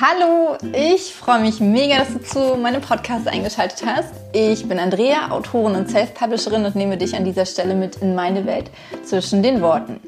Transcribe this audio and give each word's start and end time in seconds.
Hallo, 0.00 0.56
ich 0.72 1.14
freue 1.14 1.38
mich 1.38 1.60
mega, 1.60 1.98
dass 1.98 2.12
du 2.12 2.20
zu 2.20 2.56
meinem 2.56 2.80
Podcast 2.80 3.28
eingeschaltet 3.28 3.84
hast. 3.86 4.12
Ich 4.32 4.66
bin 4.66 4.80
Andrea, 4.80 5.30
Autorin 5.30 5.76
und 5.76 5.88
Self-Publisherin 5.88 6.64
und 6.64 6.74
nehme 6.74 6.96
dich 6.96 7.14
an 7.14 7.24
dieser 7.24 7.46
Stelle 7.46 7.76
mit 7.76 7.96
in 7.96 8.16
meine 8.16 8.44
Welt 8.44 8.72
zwischen 9.04 9.44
den 9.44 9.62
Worten. 9.62 10.00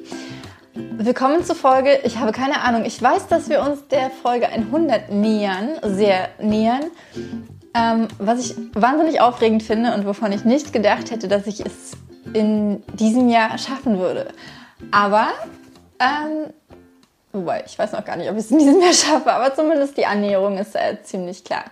Willkommen 0.75 1.45
zur 1.45 1.55
Folge. 1.55 2.01
Ich 2.03 2.19
habe 2.19 2.33
keine 2.33 2.63
Ahnung. 2.63 2.85
Ich 2.85 3.01
weiß, 3.01 3.29
dass 3.29 3.49
wir 3.49 3.63
uns 3.63 3.87
der 3.87 4.11
Folge 4.11 4.49
100 4.49 5.13
nähern, 5.13 5.79
sehr 5.85 6.31
nähern. 6.41 6.87
Ähm, 7.73 8.09
was 8.19 8.41
ich 8.41 8.57
wahnsinnig 8.73 9.21
aufregend 9.21 9.63
finde 9.63 9.95
und 9.95 10.05
wovon 10.05 10.33
ich 10.33 10.45
nicht 10.45 10.73
gedacht 10.73 11.13
hätte, 11.13 11.29
dass 11.29 11.47
ich 11.47 11.65
es 11.65 11.93
in 12.33 12.83
diesem 12.95 13.29
Jahr 13.29 13.57
schaffen 13.57 14.01
würde. 14.01 14.33
Aber 14.91 15.29
ähm, 16.01 16.53
Wobei, 17.37 17.65
ich 17.67 17.79
weiß 17.79 17.93
noch 17.93 18.03
gar 18.03 18.17
nicht, 18.17 18.31
ob 18.31 18.37
ich 18.39 18.47
es 18.47 18.51
in 18.51 18.59
diesem 18.59 18.81
Jahr 18.81 18.95
schaffe, 18.95 19.31
aber 19.31 19.55
zumindest 19.55 19.99
die 19.99 20.07
Annäherung 20.07 20.57
ist 20.57 20.75
äh, 20.75 20.97
ziemlich 21.03 21.45
klar. 21.45 21.65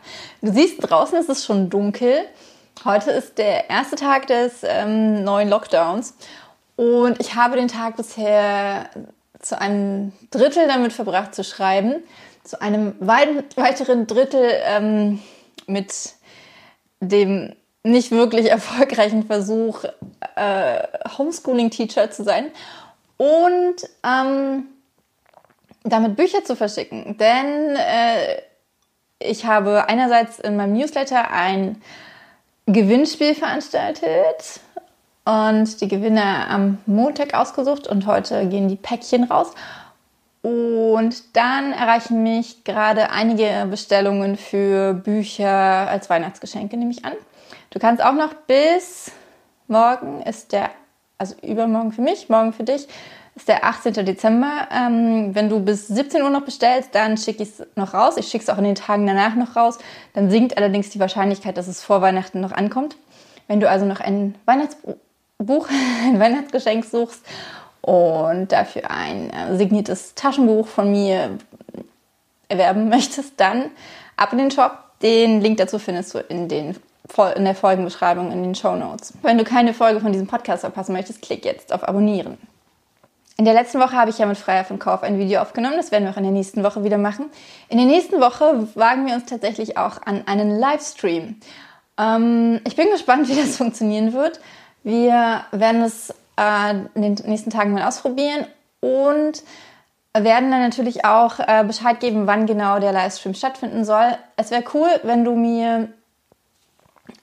Du 0.42 0.52
siehst, 0.52 0.77
draußen 0.78 1.16
ist 1.18 1.30
es 1.30 1.42
schon 1.42 1.70
dunkel. 1.70 2.18
Heute 2.84 3.10
ist 3.12 3.38
der 3.38 3.70
erste 3.70 3.96
Tag 3.96 4.27
des 4.27 4.62
ähm, 4.62 5.24
neuen 5.24 5.48
Lockdowns 5.48 6.16
und 6.77 7.19
ich 7.19 7.34
habe 7.34 7.56
den 7.56 7.69
Tag 7.69 7.96
bisher 7.96 8.91
zu 9.41 9.58
einem 9.58 10.12
Drittel 10.30 10.69
damit 10.69 10.92
verbracht 10.92 11.34
zu 11.34 11.45
schreiben, 11.45 12.02
zu 12.42 12.60
einem 12.60 12.94
weiteren 13.00 14.06
Drittel 14.06 14.46
ähm, 14.66 15.22
mit 15.66 15.94
dem 17.00 17.55
nicht 17.83 18.10
wirklich 18.10 18.50
erfolgreichen 18.50 19.24
Versuch, 19.24 19.84
äh, 20.36 20.83
Homeschooling-Teacher 21.16 22.10
zu 22.10 22.22
sein 22.22 22.50
und 23.16 23.77
ähm, 24.02 24.66
damit 25.84 26.16
Bücher 26.16 26.45
zu 26.45 26.56
verschicken. 26.56 27.16
Denn 27.19 27.77
äh, 27.77 28.41
ich 29.19 29.47
habe 29.47 29.88
einerseits 29.88 30.38
in 30.38 30.56
meinem 30.56 30.73
Newsletter 30.75 31.30
ein 31.30 31.81
Gewinnspiel 32.67 33.34
veranstaltet 33.34 34.61
und 35.25 35.81
die 35.81 35.89
Gewinner 35.89 36.48
am 36.50 36.78
Montag 36.86 37.34
ausgesucht 37.34 37.86
und 37.86 38.06
heute 38.06 38.47
gehen 38.48 38.69
die 38.69 38.77
Päckchen 38.77 39.25
raus. 39.25 39.53
Und 40.42 41.36
dann 41.36 41.73
erreichen 41.73 42.23
mich 42.23 42.64
gerade 42.64 43.11
einige 43.11 43.67
Bestellungen 43.70 44.36
für 44.36 44.92
Bücher 44.92 45.48
als 45.89 46.11
Weihnachtsgeschenke, 46.11 46.77
nehme 46.77 46.91
ich 46.91 47.05
an. 47.05 47.14
Du 47.70 47.78
kannst 47.78 48.03
auch 48.03 48.12
noch 48.12 48.34
bis 48.47 49.11
morgen 49.67 50.23
ist 50.23 50.53
der, 50.53 50.70
also 51.19 51.34
übermorgen 51.42 51.92
für 51.92 52.03
mich, 52.03 52.28
morgen 52.28 52.53
für 52.53 52.64
dich, 52.64 52.86
ist 53.36 53.48
der 53.48 53.64
18. 53.64 53.92
Dezember. 54.04 54.68
Ähm, 54.70 55.34
wenn 55.34 55.48
du 55.48 55.60
bis 55.60 55.88
17 55.88 56.22
Uhr 56.22 56.30
noch 56.30 56.44
bestellst, 56.44 56.94
dann 56.94 57.16
schicke 57.16 57.42
ich 57.42 57.50
es 57.50 57.66
noch 57.74 57.94
raus. 57.94 58.16
Ich 58.16 58.28
schicke 58.28 58.44
es 58.44 58.50
auch 58.50 58.58
in 58.58 58.64
den 58.64 58.77
Tagen 58.77 59.06
danach 59.06 59.34
noch 59.34 59.56
raus. 59.56 59.78
Dann 60.12 60.30
sinkt 60.30 60.56
allerdings 60.56 60.90
die 60.90 61.00
Wahrscheinlichkeit, 61.00 61.56
dass 61.56 61.66
es 61.66 61.82
vor 61.82 62.00
Weihnachten 62.00 62.40
noch 62.40 62.52
ankommt. 62.52 62.96
Wenn 63.48 63.60
du 63.60 63.68
also 63.68 63.86
noch 63.86 64.00
ein 64.00 64.36
Weihnachtsbuch, 64.46 65.68
ein 66.05 66.20
Weihnachtsgeschenk 66.20 66.84
suchst 66.84 67.24
und 67.82 68.52
dafür 68.52 68.90
ein 68.90 69.30
äh, 69.30 69.56
signiertes 69.56 70.14
Taschenbuch 70.14 70.68
von 70.68 70.90
mir 70.90 71.38
erwerben 72.48 72.88
möchtest, 72.88 73.38
dann 73.38 73.70
ab 74.16 74.32
in 74.32 74.38
den 74.38 74.50
Shop. 74.50 74.78
Den 75.02 75.40
Link 75.40 75.58
dazu 75.58 75.78
findest 75.78 76.14
du 76.14 76.18
in, 76.20 76.48
den, 76.48 76.77
in 77.34 77.44
der 77.44 77.55
Folgenbeschreibung 77.55 78.32
in 78.32 78.42
den 78.42 78.55
Show 78.55 78.77
Notes. 78.77 79.12
Wenn 79.22 79.36
du 79.36 79.44
keine 79.44 79.74
Folge 79.74 80.00
von 80.00 80.12
diesem 80.12 80.28
Podcast 80.28 80.60
verpassen 80.60 80.92
möchtest, 80.92 81.20
klick 81.20 81.44
jetzt 81.44 81.72
auf 81.72 81.86
Abonnieren. 81.86 82.38
In 83.36 83.44
der 83.44 83.54
letzten 83.54 83.80
Woche 83.80 83.96
habe 83.96 84.10
ich 84.10 84.18
ja 84.18 84.27
mit 84.27 84.38
Freier 84.38 84.64
von 84.64 84.78
Kauf 84.78 85.02
ein 85.02 85.18
Video 85.18 85.40
aufgenommen. 85.40 85.77
Das 85.77 85.90
werden 85.90 86.04
wir 86.04 86.12
auch 86.12 86.16
in 86.16 86.22
der 86.22 86.32
nächsten 86.32 86.62
Woche 86.62 86.84
wieder 86.84 86.98
machen. 86.98 87.30
In 87.68 87.78
der 87.78 87.86
nächsten 87.86 88.20
Woche 88.20 88.68
wagen 88.77 89.06
wir 89.06 89.14
uns 89.14 89.27
tatsächlich 89.27 89.77
auch 89.77 90.00
an 90.04 90.22
einen 90.27 90.56
Livestream. 90.56 91.40
Ähm, 91.98 92.60
ich 92.64 92.77
bin 92.77 92.90
gespannt, 92.90 93.28
wie 93.28 93.34
das 93.34 93.56
funktionieren 93.56 94.12
wird. 94.12 94.40
Wir 94.84 95.44
werden 95.50 95.83
es 95.83 96.11
äh, 96.36 96.74
in 96.94 97.02
den 97.02 97.14
nächsten 97.27 97.50
Tagen 97.50 97.73
mal 97.73 97.83
ausprobieren 97.83 98.46
und 98.80 99.42
werden 100.17 100.52
dann 100.52 100.62
natürlich 100.62 101.05
auch 101.05 101.40
äh, 101.40 101.64
Bescheid 101.67 101.98
geben, 101.98 102.28
wann 102.28 102.46
genau 102.46 102.78
der 102.78 102.92
Livestream 102.92 103.34
stattfinden 103.34 103.84
soll. 103.84 104.17
Es 104.36 104.52
wäre 104.52 104.62
cool, 104.74 104.89
wenn 105.02 105.24
du 105.24 105.34
mir 105.34 105.89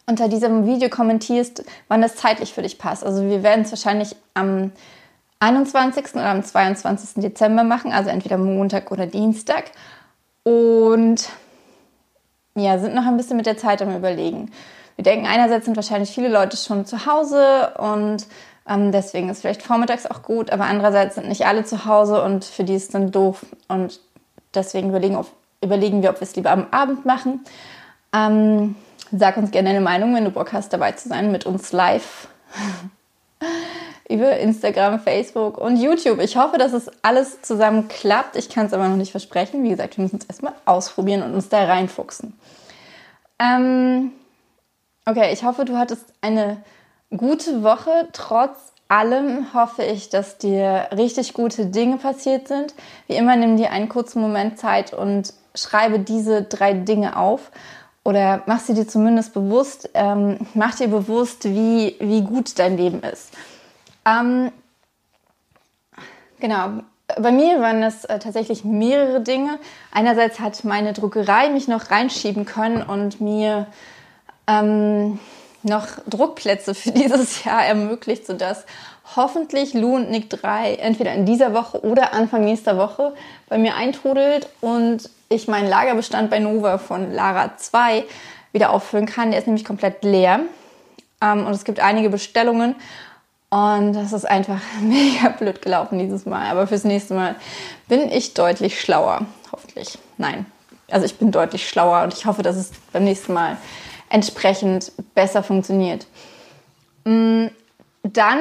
unter 0.07 0.27
diesem 0.27 0.65
Video 0.65 0.89
kommentierst, 0.89 1.63
wann 1.87 2.01
das 2.01 2.17
zeitlich 2.17 2.51
für 2.51 2.63
dich 2.63 2.77
passt. 2.77 3.05
Also 3.05 3.23
wir 3.23 3.43
werden 3.43 3.61
es 3.61 3.71
wahrscheinlich 3.71 4.15
am 4.33 4.73
21. 5.41 6.13
oder 6.13 6.27
am 6.29 6.43
22. 6.43 7.21
Dezember 7.21 7.63
machen, 7.63 7.91
also 7.91 8.09
entweder 8.09 8.37
Montag 8.37 8.91
oder 8.91 9.07
Dienstag. 9.07 9.71
Und 10.43 11.29
ja, 12.55 12.77
sind 12.77 12.93
noch 12.93 13.05
ein 13.05 13.17
bisschen 13.17 13.37
mit 13.37 13.47
der 13.47 13.57
Zeit 13.57 13.81
am 13.81 13.95
Überlegen. 13.95 14.51
Wir 14.95 15.03
denken, 15.03 15.25
einerseits 15.25 15.65
sind 15.65 15.75
wahrscheinlich 15.75 16.11
viele 16.11 16.29
Leute 16.29 16.57
schon 16.57 16.85
zu 16.85 17.07
Hause 17.07 17.73
und 17.79 18.27
ähm, 18.69 18.91
deswegen 18.91 19.29
ist 19.29 19.41
vielleicht 19.41 19.63
vormittags 19.63 20.05
auch 20.05 20.21
gut, 20.21 20.51
aber 20.51 20.65
andererseits 20.65 21.15
sind 21.15 21.27
nicht 21.27 21.47
alle 21.47 21.63
zu 21.63 21.85
Hause 21.85 22.23
und 22.23 22.45
für 22.45 22.63
die 22.63 22.75
ist 22.75 22.83
es 22.83 22.89
dann 22.89 23.09
doof. 23.09 23.43
Und 23.67 23.99
deswegen 24.53 24.89
überlegen, 24.89 25.15
ob, 25.15 25.25
überlegen 25.63 26.03
wir, 26.03 26.11
ob 26.11 26.17
wir 26.17 26.27
es 26.27 26.35
lieber 26.35 26.51
am 26.51 26.67
Abend 26.69 27.03
machen. 27.05 27.43
Ähm, 28.13 28.75
sag 29.11 29.37
uns 29.37 29.49
gerne 29.49 29.69
deine 29.69 29.81
Meinung, 29.81 30.13
wenn 30.13 30.25
du 30.25 30.31
Bock 30.31 30.53
hast, 30.53 30.71
dabei 30.71 30.91
zu 30.91 31.09
sein, 31.09 31.31
mit 31.31 31.47
uns 31.47 31.71
live 31.71 32.27
über 34.11 34.37
Instagram, 34.37 34.99
Facebook 34.99 35.57
und 35.57 35.77
YouTube. 35.77 36.19
Ich 36.19 36.37
hoffe, 36.37 36.57
dass 36.57 36.73
es 36.73 36.91
alles 37.01 37.41
zusammen 37.41 37.87
klappt. 37.87 38.35
Ich 38.35 38.49
kann 38.49 38.65
es 38.65 38.73
aber 38.73 38.87
noch 38.87 38.97
nicht 38.97 39.11
versprechen. 39.11 39.63
Wie 39.63 39.69
gesagt, 39.69 39.97
wir 39.97 40.03
müssen 40.03 40.19
es 40.19 40.25
erstmal 40.25 40.53
ausprobieren 40.65 41.23
und 41.23 41.33
uns 41.33 41.49
da 41.49 41.63
reinfuchsen. 41.63 42.33
Ähm, 43.39 44.11
okay, 45.05 45.31
ich 45.33 45.43
hoffe, 45.43 45.65
du 45.65 45.77
hattest 45.77 46.05
eine 46.21 46.63
gute 47.15 47.63
Woche. 47.63 48.07
Trotz 48.13 48.57
allem 48.87 49.53
hoffe 49.53 49.83
ich, 49.83 50.09
dass 50.09 50.37
dir 50.37 50.89
richtig 50.95 51.33
gute 51.33 51.67
Dinge 51.67 51.97
passiert 51.97 52.47
sind. 52.47 52.73
Wie 53.07 53.15
immer, 53.15 53.35
nimm 53.35 53.57
dir 53.57 53.71
einen 53.71 53.89
kurzen 53.89 54.21
Moment 54.21 54.59
Zeit 54.59 54.93
und 54.93 55.33
schreibe 55.55 55.99
diese 55.99 56.43
drei 56.43 56.73
Dinge 56.73 57.17
auf 57.17 57.51
oder 58.03 58.43
mach 58.47 58.59
sie 58.59 58.73
dir 58.73 58.87
zumindest 58.87 59.33
bewusst, 59.33 59.89
ähm, 59.93 60.39
mach 60.53 60.75
dir 60.75 60.87
bewusst, 60.87 61.45
wie, 61.45 61.95
wie 61.99 62.21
gut 62.21 62.57
dein 62.57 62.77
Leben 62.77 63.01
ist. 63.03 63.29
Ähm, 64.05 64.51
genau. 66.39 66.83
Bei 67.19 67.31
mir 67.31 67.59
waren 67.59 67.83
es 67.83 68.05
äh, 68.05 68.19
tatsächlich 68.19 68.63
mehrere 68.63 69.21
Dinge. 69.21 69.59
Einerseits 69.91 70.39
hat 70.39 70.63
meine 70.63 70.93
Druckerei 70.93 71.49
mich 71.49 71.67
noch 71.67 71.91
reinschieben 71.91 72.45
können 72.45 72.81
und 72.81 73.19
mir 73.19 73.67
ähm, 74.47 75.19
noch 75.63 75.87
Druckplätze 76.07 76.73
für 76.73 76.91
dieses 76.93 77.43
Jahr 77.43 77.65
ermöglicht, 77.65 78.25
sodass 78.25 78.65
hoffentlich 79.15 79.73
Lu 79.73 79.95
und 79.95 80.09
Nick 80.09 80.29
3 80.29 80.75
entweder 80.75 81.13
in 81.13 81.25
dieser 81.25 81.53
Woche 81.53 81.81
oder 81.81 82.13
Anfang 82.13 82.45
nächster 82.45 82.77
Woche 82.77 83.13
bei 83.49 83.57
mir 83.57 83.75
eintrudelt 83.75 84.47
und 84.61 85.09
ich 85.27 85.47
meinen 85.47 85.69
Lagerbestand 85.69 86.29
bei 86.29 86.39
Nova 86.39 86.77
von 86.77 87.11
Lara 87.11 87.57
2 87.57 88.05
wieder 88.53 88.71
auffüllen 88.71 89.05
kann. 89.05 89.31
Der 89.31 89.39
ist 89.39 89.47
nämlich 89.47 89.65
komplett 89.65 90.03
leer. 90.03 90.41
Ähm, 91.21 91.45
und 91.45 91.53
es 91.53 91.63
gibt 91.63 91.79
einige 91.79 92.09
Bestellungen 92.09 92.75
und 93.51 93.93
das 93.93 94.13
ist 94.13 94.25
einfach 94.25 94.61
mega 94.81 95.29
blöd 95.29 95.61
gelaufen 95.61 95.99
dieses 95.99 96.25
Mal. 96.25 96.49
Aber 96.49 96.65
fürs 96.65 96.83
nächste 96.83 97.13
Mal 97.13 97.35
bin 97.87 98.09
ich 98.11 98.33
deutlich 98.33 98.81
schlauer. 98.81 99.25
Hoffentlich. 99.51 99.99
Nein. 100.17 100.45
Also 100.89 101.05
ich 101.05 101.17
bin 101.17 101.31
deutlich 101.31 101.69
schlauer 101.69 102.03
und 102.03 102.13
ich 102.13 102.25
hoffe, 102.25 102.41
dass 102.41 102.55
es 102.55 102.71
beim 102.91 103.03
nächsten 103.03 103.33
Mal 103.33 103.57
entsprechend 104.09 104.91
besser 105.13 105.43
funktioniert. 105.43 106.07
Mm, 107.05 107.47
dann 108.03 108.39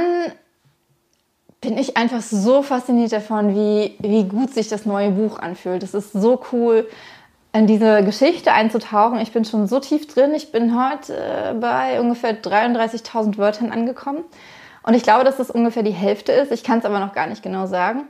bin 1.60 1.76
ich 1.76 1.96
einfach 1.96 2.22
so 2.22 2.62
fasziniert 2.62 3.12
davon, 3.12 3.54
wie, 3.54 3.96
wie 3.98 4.24
gut 4.24 4.54
sich 4.54 4.68
das 4.68 4.86
neue 4.86 5.10
Buch 5.10 5.38
anfühlt. 5.38 5.82
Es 5.82 5.94
ist 5.94 6.12
so 6.12 6.40
cool, 6.52 6.88
in 7.52 7.66
diese 7.66 8.04
Geschichte 8.04 8.52
einzutauchen. 8.52 9.18
Ich 9.18 9.32
bin 9.32 9.44
schon 9.44 9.66
so 9.66 9.80
tief 9.80 10.06
drin. 10.06 10.34
Ich 10.34 10.52
bin 10.52 10.80
heute 10.80 11.16
äh, 11.16 11.54
bei 11.54 12.00
ungefähr 12.00 12.40
33.000 12.40 13.38
Wörtern 13.38 13.72
angekommen. 13.72 14.24
Und 14.90 14.96
ich 14.96 15.04
glaube, 15.04 15.22
dass 15.22 15.36
das 15.36 15.52
ungefähr 15.52 15.84
die 15.84 15.92
Hälfte 15.92 16.32
ist. 16.32 16.50
Ich 16.50 16.64
kann 16.64 16.80
es 16.80 16.84
aber 16.84 16.98
noch 16.98 17.12
gar 17.12 17.28
nicht 17.28 17.44
genau 17.44 17.66
sagen. 17.66 18.08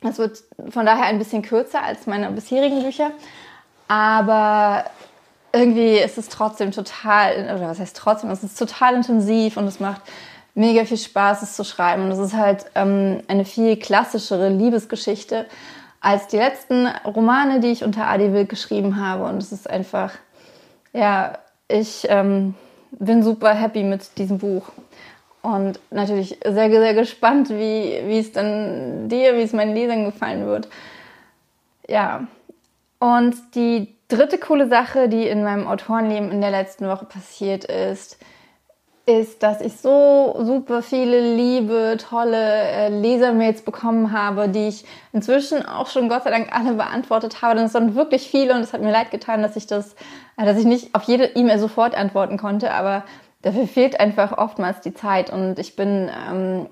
Es 0.00 0.18
wird 0.18 0.42
von 0.70 0.84
daher 0.84 1.04
ein 1.04 1.20
bisschen 1.20 1.42
kürzer 1.42 1.80
als 1.80 2.08
meine 2.08 2.28
bisherigen 2.32 2.82
Bücher. 2.82 3.12
Aber 3.86 4.82
irgendwie 5.52 5.98
ist 5.98 6.18
es 6.18 6.28
trotzdem 6.28 6.72
total, 6.72 7.44
oder 7.44 7.68
was 7.68 7.78
heißt 7.78 7.96
trotzdem, 7.96 8.30
es 8.30 8.42
ist 8.42 8.58
total 8.58 8.96
intensiv 8.96 9.56
und 9.56 9.68
es 9.68 9.78
macht 9.78 10.02
mega 10.56 10.84
viel 10.86 10.96
Spaß, 10.96 11.42
es 11.42 11.54
zu 11.54 11.62
schreiben. 11.62 12.06
Und 12.06 12.10
es 12.10 12.18
ist 12.18 12.34
halt 12.34 12.66
ähm, 12.74 13.22
eine 13.28 13.44
viel 13.44 13.76
klassischere 13.76 14.48
Liebesgeschichte 14.48 15.46
als 16.00 16.26
die 16.26 16.38
letzten 16.38 16.88
Romane, 17.04 17.60
die 17.60 17.70
ich 17.70 17.84
unter 17.84 18.08
Adi 18.08 18.32
Wild 18.32 18.48
geschrieben 18.48 19.00
habe. 19.00 19.22
Und 19.22 19.40
es 19.40 19.52
ist 19.52 19.70
einfach, 19.70 20.10
ja, 20.92 21.38
ich 21.68 22.08
ähm, 22.08 22.56
bin 22.90 23.22
super 23.22 23.54
happy 23.54 23.84
mit 23.84 24.18
diesem 24.18 24.38
Buch. 24.38 24.64
Und 25.42 25.80
natürlich 25.90 26.38
sehr, 26.44 26.70
sehr 26.70 26.94
gespannt, 26.94 27.50
wie, 27.50 28.00
wie 28.06 28.18
es 28.18 28.32
dann 28.32 29.08
dir, 29.08 29.36
wie 29.36 29.42
es 29.42 29.52
meinen 29.52 29.74
Lesern 29.74 30.04
gefallen 30.04 30.46
wird. 30.46 30.68
Ja. 31.88 32.28
Und 33.00 33.34
die 33.56 33.94
dritte 34.06 34.38
coole 34.38 34.68
Sache, 34.68 35.08
die 35.08 35.26
in 35.26 35.42
meinem 35.42 35.66
Autorenleben 35.66 36.30
in 36.30 36.40
der 36.40 36.52
letzten 36.52 36.86
Woche 36.86 37.06
passiert 37.06 37.64
ist, 37.64 38.18
ist, 39.04 39.42
dass 39.42 39.60
ich 39.60 39.78
so 39.78 40.36
super 40.38 40.80
viele 40.80 41.34
liebe, 41.34 41.96
tolle 41.98 42.36
äh, 42.36 42.88
Lesermails 42.88 43.62
bekommen 43.62 44.12
habe, 44.12 44.48
die 44.48 44.68
ich 44.68 44.84
inzwischen 45.12 45.66
auch 45.66 45.88
schon 45.88 46.08
Gott 46.08 46.22
sei 46.22 46.30
Dank 46.30 46.56
alle 46.56 46.74
beantwortet 46.74 47.42
habe. 47.42 47.56
Das 47.56 47.72
sind 47.72 47.96
wirklich 47.96 48.30
viele 48.30 48.54
und 48.54 48.60
es 48.60 48.72
hat 48.72 48.80
mir 48.80 48.92
leid 48.92 49.10
getan, 49.10 49.42
dass 49.42 49.56
ich 49.56 49.66
das, 49.66 49.94
äh, 50.36 50.44
dass 50.44 50.56
ich 50.56 50.66
nicht 50.66 50.94
auf 50.94 51.02
jede 51.02 51.24
E-Mail 51.24 51.58
sofort 51.58 51.96
antworten 51.96 52.38
konnte, 52.38 52.72
aber 52.72 53.02
dafür 53.42 53.66
fehlt 53.66 54.00
einfach 54.00 54.38
oftmals 54.38 54.80
die 54.80 54.94
Zeit 54.94 55.30
und 55.30 55.58
ich 55.58 55.76
bin 55.76 56.10
ähm, 56.28 56.66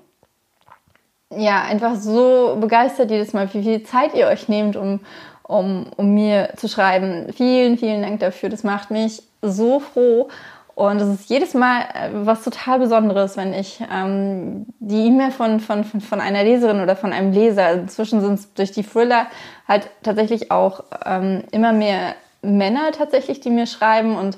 ja 1.35 1.61
einfach 1.63 1.95
so 1.95 2.57
begeistert 2.59 3.11
jedes 3.11 3.33
Mal, 3.33 3.53
wie 3.53 3.63
viel 3.63 3.83
Zeit 3.83 4.13
ihr 4.15 4.27
euch 4.27 4.47
nehmt, 4.47 4.75
um, 4.75 5.01
um, 5.43 5.87
um 5.95 6.13
mir 6.13 6.53
zu 6.55 6.67
schreiben. 6.67 7.31
Vielen, 7.33 7.77
vielen 7.77 8.01
Dank 8.01 8.19
dafür. 8.19 8.49
Das 8.49 8.63
macht 8.63 8.91
mich 8.91 9.23
so 9.41 9.79
froh. 9.79 10.29
Und 10.73 11.01
es 11.01 11.09
ist 11.09 11.29
jedes 11.29 11.53
Mal 11.53 11.81
äh, 11.93 12.09
was 12.13 12.43
total 12.43 12.79
Besonderes, 12.79 13.37
wenn 13.37 13.53
ich 13.53 13.83
ähm, 13.93 14.65
die 14.79 15.07
E-Mail 15.07 15.31
von, 15.31 15.59
von, 15.59 15.83
von 15.83 16.21
einer 16.21 16.43
Leserin 16.43 16.81
oder 16.81 16.95
von 16.95 17.13
einem 17.13 17.33
Leser, 17.33 17.73
inzwischen 17.73 18.21
sind 18.21 18.35
es 18.35 18.53
durch 18.53 18.71
die 18.71 18.83
Thriller 18.83 19.27
halt 19.67 19.89
tatsächlich 20.01 20.49
auch 20.49 20.85
ähm, 21.05 21.43
immer 21.51 21.73
mehr 21.73 22.15
Männer 22.41 22.91
tatsächlich, 22.93 23.41
die 23.41 23.49
mir 23.49 23.67
schreiben. 23.67 24.15
Und 24.15 24.37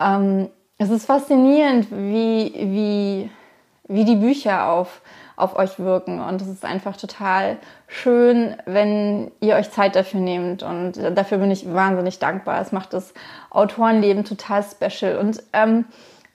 ähm, 0.00 0.50
es 0.78 0.90
ist 0.90 1.06
faszinierend, 1.06 1.90
wie, 1.90 2.52
wie, 2.54 3.30
wie 3.88 4.04
die 4.04 4.14
Bücher 4.14 4.70
auf, 4.70 5.02
auf 5.36 5.56
euch 5.56 5.80
wirken. 5.80 6.20
Und 6.20 6.40
es 6.40 6.46
ist 6.46 6.64
einfach 6.64 6.96
total 6.96 7.58
schön, 7.88 8.54
wenn 8.64 9.32
ihr 9.40 9.56
euch 9.56 9.72
Zeit 9.72 9.96
dafür 9.96 10.20
nehmt. 10.20 10.62
Und 10.62 10.92
dafür 11.14 11.38
bin 11.38 11.50
ich 11.50 11.72
wahnsinnig 11.72 12.20
dankbar. 12.20 12.60
Es 12.60 12.70
macht 12.70 12.92
das 12.92 13.12
Autorenleben 13.50 14.24
total 14.24 14.62
special. 14.62 15.18
Und 15.18 15.42
ähm, 15.52 15.84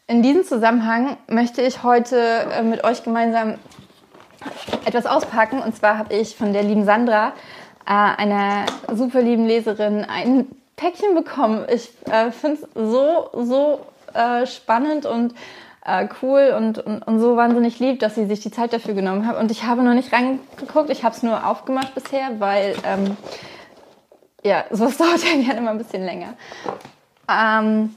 in 0.07 0.21
diesem 0.21 0.43
Zusammenhang 0.43 1.15
möchte 1.27 1.61
ich 1.61 1.83
heute 1.83 2.17
äh, 2.17 2.63
mit 2.63 2.83
euch 2.83 3.03
gemeinsam 3.03 3.55
etwas 4.83 5.05
auspacken. 5.05 5.61
Und 5.61 5.77
zwar 5.77 5.97
habe 5.97 6.13
ich 6.13 6.35
von 6.35 6.51
der 6.51 6.63
lieben 6.63 6.83
Sandra, 6.83 7.29
äh, 7.85 7.91
einer 7.91 8.65
super 8.93 9.21
lieben 9.21 9.47
Leserin, 9.47 10.03
ein 10.03 10.47
Päckchen 10.75 11.15
bekommen. 11.15 11.65
Ich 11.69 11.91
äh, 12.11 12.31
finde 12.31 12.61
es 12.63 12.67
so, 12.73 13.29
so 13.33 13.79
äh, 14.13 14.45
spannend 14.45 15.05
und 15.05 15.33
äh, 15.85 16.07
cool 16.21 16.53
und, 16.57 16.79
und, 16.79 17.01
und 17.01 17.19
so 17.19 17.35
wahnsinnig 17.35 17.79
lieb, 17.79 17.99
dass 17.99 18.15
sie 18.15 18.25
sich 18.25 18.39
die 18.39 18.51
Zeit 18.51 18.73
dafür 18.73 18.93
genommen 18.93 19.27
hat. 19.27 19.37
Und 19.37 19.51
ich 19.51 19.63
habe 19.63 19.83
noch 19.83 19.93
nicht 19.93 20.13
reingeguckt, 20.13 20.89
ich 20.89 21.03
habe 21.03 21.15
es 21.15 21.23
nur 21.23 21.45
aufgemacht 21.45 21.93
bisher, 21.93 22.39
weil 22.39 22.75
ähm, 22.85 23.17
ja, 24.43 24.65
sowas 24.71 24.97
dauert 24.97 25.23
ja 25.23 25.41
gerne 25.41 25.59
immer 25.59 25.71
ein 25.71 25.77
bisschen 25.77 26.03
länger. 26.03 26.35
Ähm, 27.29 27.95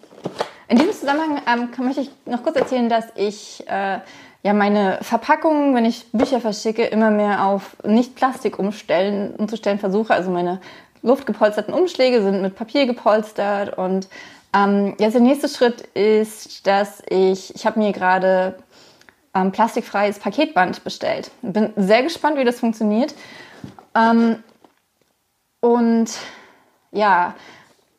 in 0.69 0.79
diesem 0.79 0.93
Zusammenhang 0.93 1.41
ähm, 1.47 1.69
möchte 1.85 2.01
ich 2.01 2.11
noch 2.25 2.43
kurz 2.43 2.57
erzählen, 2.57 2.89
dass 2.89 3.05
ich 3.15 3.65
äh, 3.69 3.99
ja 4.43 4.53
meine 4.53 4.99
Verpackungen, 5.03 5.75
wenn 5.77 5.85
ich 5.85 6.11
Bücher 6.11 6.41
verschicke, 6.41 6.85
immer 6.85 7.11
mehr 7.11 7.45
auf 7.45 7.77
nicht 7.85 8.17
Plastik 8.17 8.59
umstellen, 8.59 9.35
umzustellen 9.37 9.79
versuche. 9.79 10.13
Also 10.13 10.31
meine 10.31 10.61
luftgepolsterten 11.03 11.73
Umschläge 11.73 12.21
sind 12.21 12.43
mit 12.43 12.57
Papier 12.57 12.87
gepolstert 12.87 13.79
und 13.79 14.09
ähm, 14.57 14.95
jetzt 14.99 15.15
der 15.15 15.21
nächste 15.21 15.49
Schritt 15.49 15.83
ist, 15.95 16.67
dass 16.67 17.03
ich, 17.09 17.55
ich 17.55 17.67
habe 17.67 17.79
mir 17.79 17.93
gerade 17.93 18.57
ähm, 19.35 19.53
plastikfreies 19.53 20.19
Paketband 20.19 20.83
bestellt. 20.83 21.31
Bin 21.43 21.73
sehr 21.77 22.03
gespannt, 22.03 22.39
wie 22.39 22.45
das 22.45 22.61
funktioniert. 22.61 23.15
Ähm, 23.95 24.43
und 25.61 26.07
ja, 26.93 27.35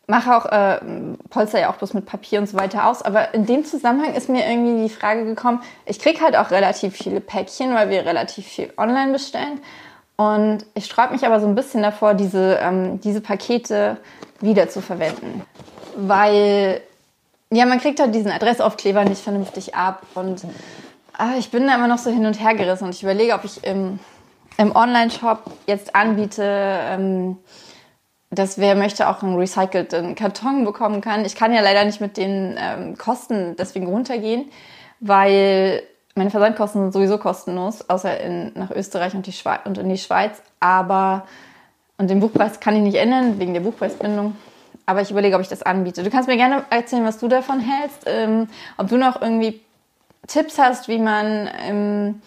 mache 0.08 0.36
auch, 0.36 0.46
äh, 0.46 0.80
polster 1.30 1.60
ja 1.60 1.70
auch 1.70 1.76
bloß 1.76 1.94
mit 1.94 2.06
Papier 2.06 2.40
und 2.40 2.48
so 2.48 2.58
weiter 2.58 2.88
aus. 2.88 3.04
Aber 3.04 3.34
in 3.34 3.46
dem 3.46 3.64
Zusammenhang 3.64 4.16
ist 4.16 4.30
mir 4.30 4.50
irgendwie 4.50 4.88
die 4.88 4.94
Frage 4.94 5.26
gekommen, 5.26 5.62
ich 5.86 6.00
kriege 6.00 6.22
halt 6.22 6.36
auch 6.36 6.50
relativ 6.50 6.96
viele 6.96 7.20
Päckchen, 7.20 7.76
weil 7.76 7.90
wir 7.90 8.06
relativ 8.06 8.48
viel 8.48 8.74
online 8.78 9.12
bestellen. 9.12 9.60
Und 10.16 10.66
ich 10.74 10.86
sträube 10.86 11.14
mich 11.14 11.26
aber 11.26 11.40
so 11.40 11.46
ein 11.46 11.54
bisschen 11.54 11.84
davor, 11.84 12.16
diese, 12.16 12.58
ähm, 12.60 13.00
diese 13.02 13.22
Pakete 13.22 13.98
wieder 14.40 14.70
zu 14.70 14.82
verwenden 14.82 15.44
weil 15.98 16.82
ja, 17.52 17.66
man 17.66 17.80
kriegt 17.80 18.00
halt 18.00 18.14
diesen 18.14 18.32
Adressaufkleber 18.32 19.04
nicht 19.04 19.22
vernünftig 19.22 19.76
ab 19.76 20.04
und 20.16 20.44
ah, 21.18 21.34
ich 21.38 21.50
bin 21.50 21.68
da 21.68 21.76
immer 21.76 21.88
noch 21.88 21.98
so 21.98 22.10
hin 22.10 22.26
und 22.26 22.40
her 22.40 22.54
gerissen 22.56 22.86
und 22.86 22.94
ich 22.94 23.04
überlege, 23.04 23.34
ob 23.34 23.44
ich 23.44 23.64
im, 23.64 24.00
im 24.58 24.76
Online-Shop 24.76 25.44
jetzt 25.66 25.96
anbiete, 25.96 26.44
ähm, 26.44 27.38
dass 28.30 28.58
wer 28.58 28.76
möchte 28.76 29.10
auch 29.10 29.24
einen 29.24 29.38
recycelten 29.38 30.16
Karton 30.16 30.66
bekommen 30.66 31.02
kann. 31.02 31.26
Ich 31.26 31.36
kann 31.36 31.54
ja 31.54 31.62
leider 31.62 31.86
nicht 31.86 32.02
mit 32.02 32.18
den 32.18 32.58
ähm, 32.60 32.98
Kosten 32.98 33.56
deswegen 33.58 33.88
runtergehen, 33.88 34.52
weil 35.00 35.84
meine 36.16 36.30
Versandkosten 36.30 36.82
sind 36.82 36.94
sowieso 36.94 37.18
kostenlos, 37.18 37.90
außer 37.90 38.20
in, 38.20 38.52
nach 38.56 38.72
Österreich 38.72 39.14
und, 39.14 39.26
die 39.26 39.34
und 39.66 39.78
in 39.78 39.90
die 39.90 39.98
Schweiz. 39.98 40.42
Aber, 40.60 41.26
und 41.98 42.10
den 42.10 42.20
Buchpreis 42.20 42.60
kann 42.60 42.76
ich 42.76 42.82
nicht 42.82 42.96
ändern, 42.96 43.40
wegen 43.40 43.54
der 43.54 43.62
Buchpreisbindung. 43.62 44.36
Aber 44.86 45.02
ich 45.02 45.12
überlege, 45.12 45.36
ob 45.36 45.42
ich 45.42 45.50
das 45.50 45.64
anbiete. 45.64 46.04
Du 46.04 46.10
kannst 46.10 46.30
mir 46.30 46.38
gerne 46.38 46.64
erzählen, 46.70 47.04
was 47.04 47.18
du 47.18 47.28
davon 47.28 47.60
hältst. 47.60 48.04
Ähm, 48.06 48.48
ob 48.78 48.88
du 48.88 48.98
noch 48.98 49.22
irgendwie 49.22 49.62
Tipps 50.28 50.58
hast, 50.58 50.88
wie 50.88 51.00
man 51.00 51.50
im, 51.68 52.22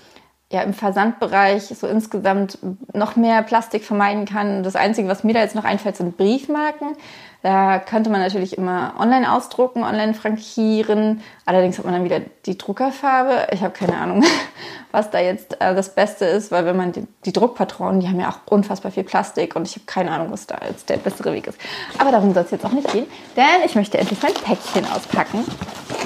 ja, 0.50 0.62
im 0.62 0.74
Versandbereich 0.74 1.64
so 1.64 1.86
insgesamt 1.86 2.58
noch 2.92 3.16
mehr 3.16 3.42
Plastik 3.42 3.84
vermeiden 3.84 4.24
kann. 4.24 4.62
Das 4.62 4.76
Einzige, 4.76 5.08
was 5.08 5.24
mir 5.24 5.34
da 5.34 5.40
jetzt 5.40 5.54
noch 5.54 5.64
einfällt, 5.64 5.96
sind 5.96 6.16
Briefmarken. 6.16 6.96
Da 7.42 7.78
könnte 7.78 8.10
man 8.10 8.20
natürlich 8.20 8.58
immer 8.58 8.94
online 8.98 9.32
ausdrucken, 9.32 9.82
online 9.82 10.12
frankieren. 10.12 11.22
Allerdings 11.46 11.78
hat 11.78 11.86
man 11.86 11.94
dann 11.94 12.04
wieder 12.04 12.20
die 12.44 12.58
Druckerfarbe. 12.58 13.48
Ich 13.52 13.62
habe 13.62 13.72
keine 13.72 13.96
Ahnung, 13.96 14.22
was 14.92 15.10
da 15.10 15.20
jetzt 15.20 15.54
äh, 15.60 15.74
das 15.74 15.94
Beste 15.94 16.26
ist, 16.26 16.52
weil 16.52 16.66
wenn 16.66 16.76
man 16.76 16.92
die, 16.92 17.06
die, 17.24 17.32
Druckpatronen, 17.32 18.00
die 18.00 18.08
haben 18.08 18.20
ja 18.20 18.28
auch 18.28 18.52
unfassbar 18.52 18.92
viel 18.92 19.04
Plastik 19.04 19.56
und 19.56 19.66
ich 19.66 19.74
habe 19.74 19.86
keine 19.86 20.10
Ahnung, 20.10 20.30
was 20.30 20.46
da 20.46 20.58
jetzt 20.68 20.90
der 20.90 20.98
bessere 20.98 21.32
Weg 21.32 21.46
ist. 21.46 21.58
Aber 21.98 22.10
darum 22.10 22.34
soll 22.34 22.42
es 22.42 22.50
jetzt 22.50 22.66
auch 22.66 22.72
nicht 22.72 22.92
gehen, 22.92 23.06
denn 23.36 23.64
ich 23.64 23.74
möchte 23.74 23.96
endlich 23.96 24.22
mein 24.22 24.34
Päckchen 24.34 24.84
auspacken. 24.92 25.42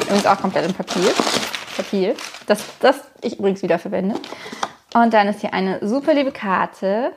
Übrigens 0.03 0.27
auch 0.27 0.41
komplett 0.41 0.67
in 0.67 0.75
Papier. 0.75 1.11
Papier, 1.77 2.15
das, 2.47 2.63
das 2.79 3.01
ich 3.23 3.41
übrigens 3.41 3.61
wieder 3.63 3.81
verwende. 3.81 4.15
Und 4.95 5.13
dann 5.13 5.27
ist 5.27 5.41
hier 5.41 5.53
eine 5.53 5.85
super 5.85 6.15
liebe 6.15 6.31
Karte 6.31 7.13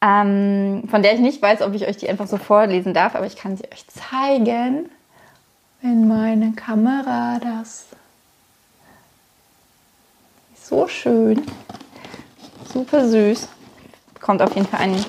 ähm, 0.00 0.84
von 0.88 1.02
der 1.02 1.14
ich 1.14 1.20
nicht 1.20 1.42
weiß, 1.42 1.62
ob 1.62 1.74
ich 1.74 1.86
euch 1.86 1.96
die 1.96 2.08
einfach 2.08 2.26
so 2.26 2.36
vorlesen 2.36 2.94
darf, 2.94 3.14
aber 3.14 3.26
ich 3.26 3.36
kann 3.36 3.56
sie 3.56 3.64
euch 3.72 3.84
zeigen, 3.88 4.90
wenn 5.82 6.08
meine 6.08 6.52
Kamera 6.52 7.38
das. 7.40 7.86
So 10.54 10.86
schön, 10.86 11.42
super 12.72 13.08
süß. 13.08 13.48
Kommt 14.20 14.42
auf 14.42 14.54
jeden 14.54 14.66
Fall 14.66 14.80
ein 14.80 15.04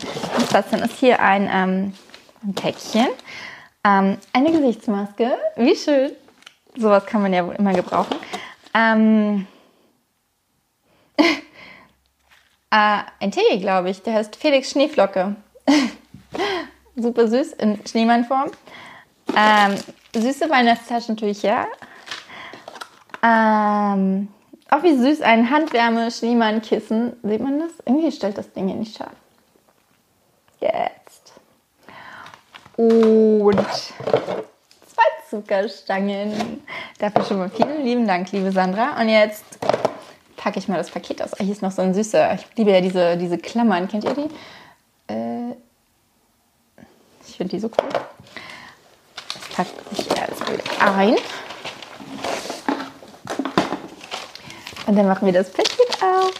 Platz. 0.47 0.67
Dann 0.71 0.81
ist 0.81 0.97
hier 0.97 1.19
ein, 1.19 1.49
ähm, 1.51 1.93
ein 2.43 2.53
Päckchen. 2.53 3.07
Ähm, 3.83 4.17
eine 4.33 4.51
Gesichtsmaske. 4.51 5.31
Wie 5.55 5.75
schön. 5.75 6.11
Sowas 6.77 7.05
kann 7.05 7.21
man 7.21 7.33
ja 7.33 7.45
wohl 7.45 7.55
immer 7.55 7.73
gebrauchen. 7.73 8.15
Ähm, 8.73 9.47
äh, 12.71 13.01
ein 13.19 13.31
Tee, 13.31 13.59
glaube 13.59 13.89
ich. 13.89 14.01
Der 14.03 14.13
heißt 14.13 14.35
Felix 14.35 14.71
Schneeflocke. 14.71 15.35
Super 16.95 17.27
süß 17.27 17.53
in 17.53 17.79
Schneemannform. 17.85 18.51
Ähm, 19.35 19.75
süße 20.13 20.49
Weihnachtstaschentücher. 20.49 21.67
Ähm, 23.23 24.27
auch 24.69 24.83
wie 24.83 24.95
süß 24.95 25.21
ein 25.21 25.49
Handwärme-Schneemannkissen. 25.49 27.17
Sieht 27.23 27.41
man 27.41 27.59
das? 27.59 27.71
Irgendwie 27.85 28.11
stellt 28.11 28.37
das 28.37 28.51
Ding 28.53 28.67
hier 28.67 28.77
nicht 28.77 28.97
scharf. 28.97 29.11
Jetzt. 30.59 31.33
Und 32.75 33.65
zwei 34.85 35.03
Zuckerstangen. 35.29 36.63
Dafür 36.99 37.23
schon 37.23 37.37
mal 37.37 37.49
vielen 37.49 37.83
lieben 37.83 38.07
Dank, 38.07 38.31
liebe 38.31 38.51
Sandra. 38.51 38.99
Und 38.99 39.09
jetzt 39.09 39.58
packe 40.49 40.57
ich 40.57 40.67
mal 40.67 40.77
das 40.77 40.89
Paket 40.89 41.21
aus. 41.21 41.29
hier 41.37 41.51
ist 41.51 41.61
noch 41.61 41.71
so 41.71 41.83
ein 41.83 41.93
süßer, 41.93 42.33
ich 42.33 42.47
liebe 42.55 42.71
ja 42.71 42.81
diese, 42.81 43.15
diese 43.17 43.37
Klammern, 43.37 43.87
kennt 43.87 44.03
ihr 44.03 44.15
die? 44.15 45.13
Äh, 45.13 45.51
ich 47.27 47.37
finde 47.37 47.55
die 47.55 47.59
so 47.59 47.67
cool. 47.67 47.89
Das 49.31 49.55
packe 49.55 49.69
ich 49.91 50.09
wieder 50.09 50.27
ein. 50.79 51.15
Und 54.87 54.95
dann 54.95 55.07
machen 55.07 55.27
wir 55.27 55.33
das 55.33 55.51
Paket 55.51 56.01
auf. 56.01 56.33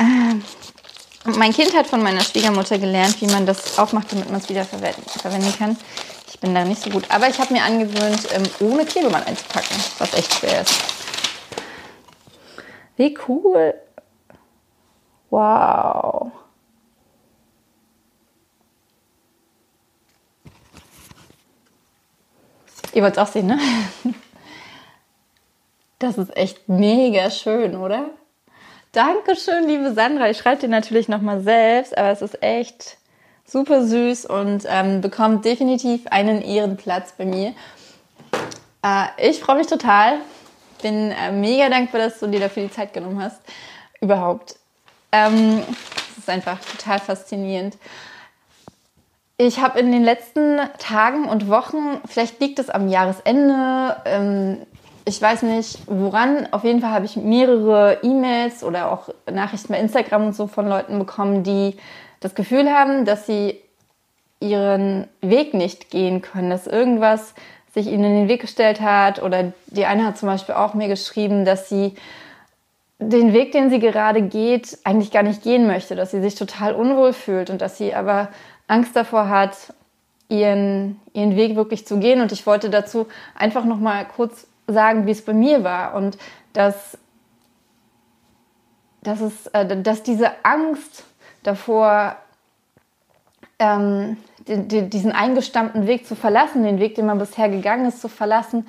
Ähm, 0.00 0.42
mein 1.36 1.52
Kind 1.52 1.76
hat 1.76 1.88
von 1.88 2.02
meiner 2.02 2.22
Schwiegermutter 2.22 2.78
gelernt, 2.78 3.20
wie 3.20 3.26
man 3.26 3.44
das 3.44 3.78
aufmacht, 3.78 4.10
damit 4.12 4.30
man 4.30 4.40
es 4.40 4.48
wieder 4.48 4.64
verwenden 4.64 5.54
kann 5.58 5.76
bin 6.40 6.54
da 6.54 6.64
nicht 6.64 6.82
so 6.82 6.90
gut. 6.90 7.04
Aber 7.10 7.28
ich 7.28 7.38
habe 7.38 7.52
mir 7.52 7.62
angewöhnt, 7.62 8.28
ähm, 8.32 8.42
ohne 8.60 8.84
Klebeband 8.84 9.26
einzupacken, 9.26 9.76
was 9.98 10.14
echt 10.14 10.34
schwer 10.34 10.62
ist. 10.62 10.80
Wie 12.96 13.16
cool. 13.28 13.74
Wow. 15.30 16.32
Ihr 22.92 23.02
wollt 23.02 23.16
es 23.16 23.18
auch 23.18 23.28
sehen, 23.28 23.46
ne? 23.46 23.58
Das 26.00 26.16
ist 26.16 26.34
echt 26.34 26.68
mega 26.68 27.30
schön, 27.30 27.76
oder? 27.76 28.10
Dankeschön, 28.92 29.68
liebe 29.68 29.92
Sandra. 29.92 30.30
Ich 30.30 30.38
schreibe 30.38 30.62
dir 30.62 30.68
natürlich 30.68 31.08
nochmal 31.08 31.42
selbst, 31.42 31.96
aber 31.96 32.08
es 32.08 32.22
ist 32.22 32.42
echt 32.42 32.96
super 33.50 33.84
süß 33.84 34.26
und 34.26 34.64
ähm, 34.68 35.00
bekommt 35.00 35.44
definitiv 35.44 36.06
einen 36.06 36.40
Ehrenplatz 36.40 37.14
bei 37.18 37.24
mir. 37.24 37.54
Äh, 38.84 39.30
ich 39.30 39.40
freue 39.40 39.56
mich 39.56 39.66
total. 39.66 40.18
Bin 40.82 41.10
äh, 41.10 41.32
mega 41.32 41.68
dankbar, 41.68 42.00
dass 42.00 42.20
du 42.20 42.28
dir 42.28 42.40
dafür 42.40 42.64
die 42.64 42.70
Zeit 42.70 42.92
genommen 42.92 43.22
hast. 43.22 43.40
Überhaupt. 44.00 44.56
Ähm, 45.12 45.62
es 46.12 46.18
ist 46.18 46.30
einfach 46.30 46.58
total 46.60 46.98
faszinierend. 47.00 47.76
Ich 49.36 49.60
habe 49.60 49.80
in 49.80 49.90
den 49.90 50.04
letzten 50.04 50.60
Tagen 50.78 51.26
und 51.26 51.48
Wochen, 51.48 51.98
vielleicht 52.06 52.40
liegt 52.40 52.58
es 52.58 52.68
am 52.68 52.88
Jahresende, 52.88 53.96
ähm, 54.04 54.58
ich 55.06 55.20
weiß 55.20 55.42
nicht 55.42 55.78
woran, 55.86 56.46
auf 56.52 56.62
jeden 56.62 56.82
Fall 56.82 56.90
habe 56.90 57.06
ich 57.06 57.16
mehrere 57.16 57.98
E-Mails 58.02 58.62
oder 58.62 58.92
auch 58.92 59.08
Nachrichten 59.30 59.72
bei 59.72 59.80
Instagram 59.80 60.26
und 60.26 60.36
so 60.36 60.46
von 60.46 60.68
Leuten 60.68 60.98
bekommen, 60.98 61.42
die 61.42 61.78
das 62.20 62.34
Gefühl 62.34 62.70
haben, 62.70 63.04
dass 63.04 63.26
sie 63.26 63.58
ihren 64.40 65.08
Weg 65.20 65.54
nicht 65.54 65.90
gehen 65.90 66.22
können, 66.22 66.50
dass 66.50 66.66
irgendwas 66.66 67.34
sich 67.74 67.86
ihnen 67.86 68.04
in 68.04 68.14
den 68.14 68.28
Weg 68.28 68.40
gestellt 68.40 68.80
hat. 68.80 69.22
Oder 69.22 69.52
die 69.66 69.86
eine 69.86 70.04
hat 70.06 70.18
zum 70.18 70.28
Beispiel 70.28 70.54
auch 70.54 70.74
mir 70.74 70.88
geschrieben, 70.88 71.44
dass 71.44 71.68
sie 71.68 71.94
den 72.98 73.32
Weg, 73.32 73.52
den 73.52 73.70
sie 73.70 73.78
gerade 73.78 74.22
geht, 74.22 74.78
eigentlich 74.84 75.10
gar 75.10 75.22
nicht 75.22 75.42
gehen 75.42 75.66
möchte, 75.66 75.96
dass 75.96 76.10
sie 76.10 76.20
sich 76.20 76.34
total 76.34 76.74
unwohl 76.74 77.12
fühlt 77.12 77.48
und 77.48 77.60
dass 77.60 77.78
sie 77.78 77.94
aber 77.94 78.28
Angst 78.66 78.94
davor 78.94 79.28
hat, 79.28 79.56
ihren, 80.28 81.00
ihren 81.12 81.36
Weg 81.36 81.56
wirklich 81.56 81.86
zu 81.86 81.98
gehen. 81.98 82.20
Und 82.20 82.32
ich 82.32 82.46
wollte 82.46 82.70
dazu 82.70 83.06
einfach 83.34 83.64
noch 83.64 83.80
mal 83.80 84.06
kurz 84.06 84.46
sagen, 84.66 85.06
wie 85.06 85.12
es 85.12 85.24
bei 85.24 85.32
mir 85.32 85.64
war 85.64 85.94
und 85.94 86.18
dass, 86.52 86.98
dass, 89.02 89.20
es, 89.20 89.46
äh, 89.48 89.82
dass 89.82 90.02
diese 90.02 90.30
Angst 90.44 91.04
davor, 91.42 92.16
ähm, 93.58 94.16
die, 94.46 94.68
die, 94.68 94.88
diesen 94.88 95.12
eingestammten 95.12 95.86
Weg 95.86 96.06
zu 96.06 96.14
verlassen, 96.16 96.62
den 96.62 96.80
Weg, 96.80 96.94
den 96.94 97.06
man 97.06 97.18
bisher 97.18 97.48
gegangen 97.48 97.86
ist, 97.86 98.00
zu 98.00 98.08
verlassen, 98.08 98.66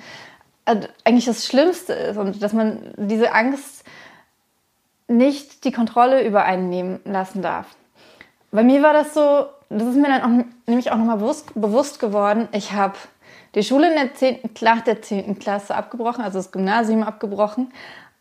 äh, 0.64 0.76
eigentlich 1.04 1.24
das 1.24 1.46
Schlimmste 1.46 1.92
ist 1.92 2.16
und 2.16 2.42
dass 2.42 2.52
man 2.52 2.94
diese 2.96 3.32
Angst 3.32 3.84
nicht 5.08 5.64
die 5.64 5.72
Kontrolle 5.72 6.24
über 6.24 6.44
einen 6.44 6.68
nehmen 6.68 7.00
lassen 7.04 7.42
darf. 7.42 7.66
Bei 8.50 8.62
mir 8.62 8.82
war 8.82 8.92
das 8.92 9.14
so, 9.14 9.46
das 9.68 9.88
ist 9.88 9.96
mir 9.96 10.08
dann 10.08 10.22
auch, 10.22 10.44
nämlich 10.66 10.90
auch 10.90 10.96
nochmal 10.96 11.18
bewusst, 11.18 11.52
bewusst 11.54 11.98
geworden, 12.00 12.48
ich 12.52 12.72
habe 12.72 12.94
die 13.54 13.62
Schule 13.62 13.88
in 13.88 13.94
der 13.94 14.14
10., 14.14 14.38
nach 14.60 14.80
der 14.82 15.02
10. 15.02 15.38
Klasse 15.38 15.74
abgebrochen, 15.74 16.24
also 16.24 16.38
das 16.38 16.52
Gymnasium 16.52 17.02
abgebrochen 17.02 17.72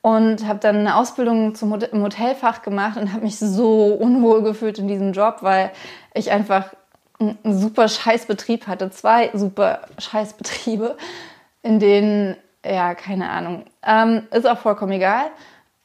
und 0.02 0.48
habe 0.48 0.60
dann 0.60 0.78
eine 0.78 0.96
Ausbildung 0.96 1.56
zum 1.56 1.74
im 1.74 2.04
Hotelfach 2.04 2.62
gemacht 2.62 2.98
und 2.98 3.14
habe 3.14 3.24
mich 3.24 3.38
so 3.38 3.94
unwohl 3.94 4.42
gefühlt 4.42 4.80
in 4.80 4.88
diesem 4.88 5.14
Job, 5.14 5.38
weil 5.42 5.72
ich 6.14 6.32
einfach 6.32 6.74
einen 7.20 7.38
super 7.44 7.88
Scheißbetrieb 7.88 8.68
hatte, 8.68 8.90
zwei 8.90 9.30
super 9.34 9.82
Scheißbetriebe, 10.00 10.98
in 11.62 11.80
denen, 11.80 12.36
ja, 12.66 12.96
keine 12.96 13.30
Ahnung, 13.30 13.66
ähm, 13.86 14.28
ist 14.32 14.48
auch 14.48 14.58
vollkommen 14.58 14.94
egal. 14.94 15.26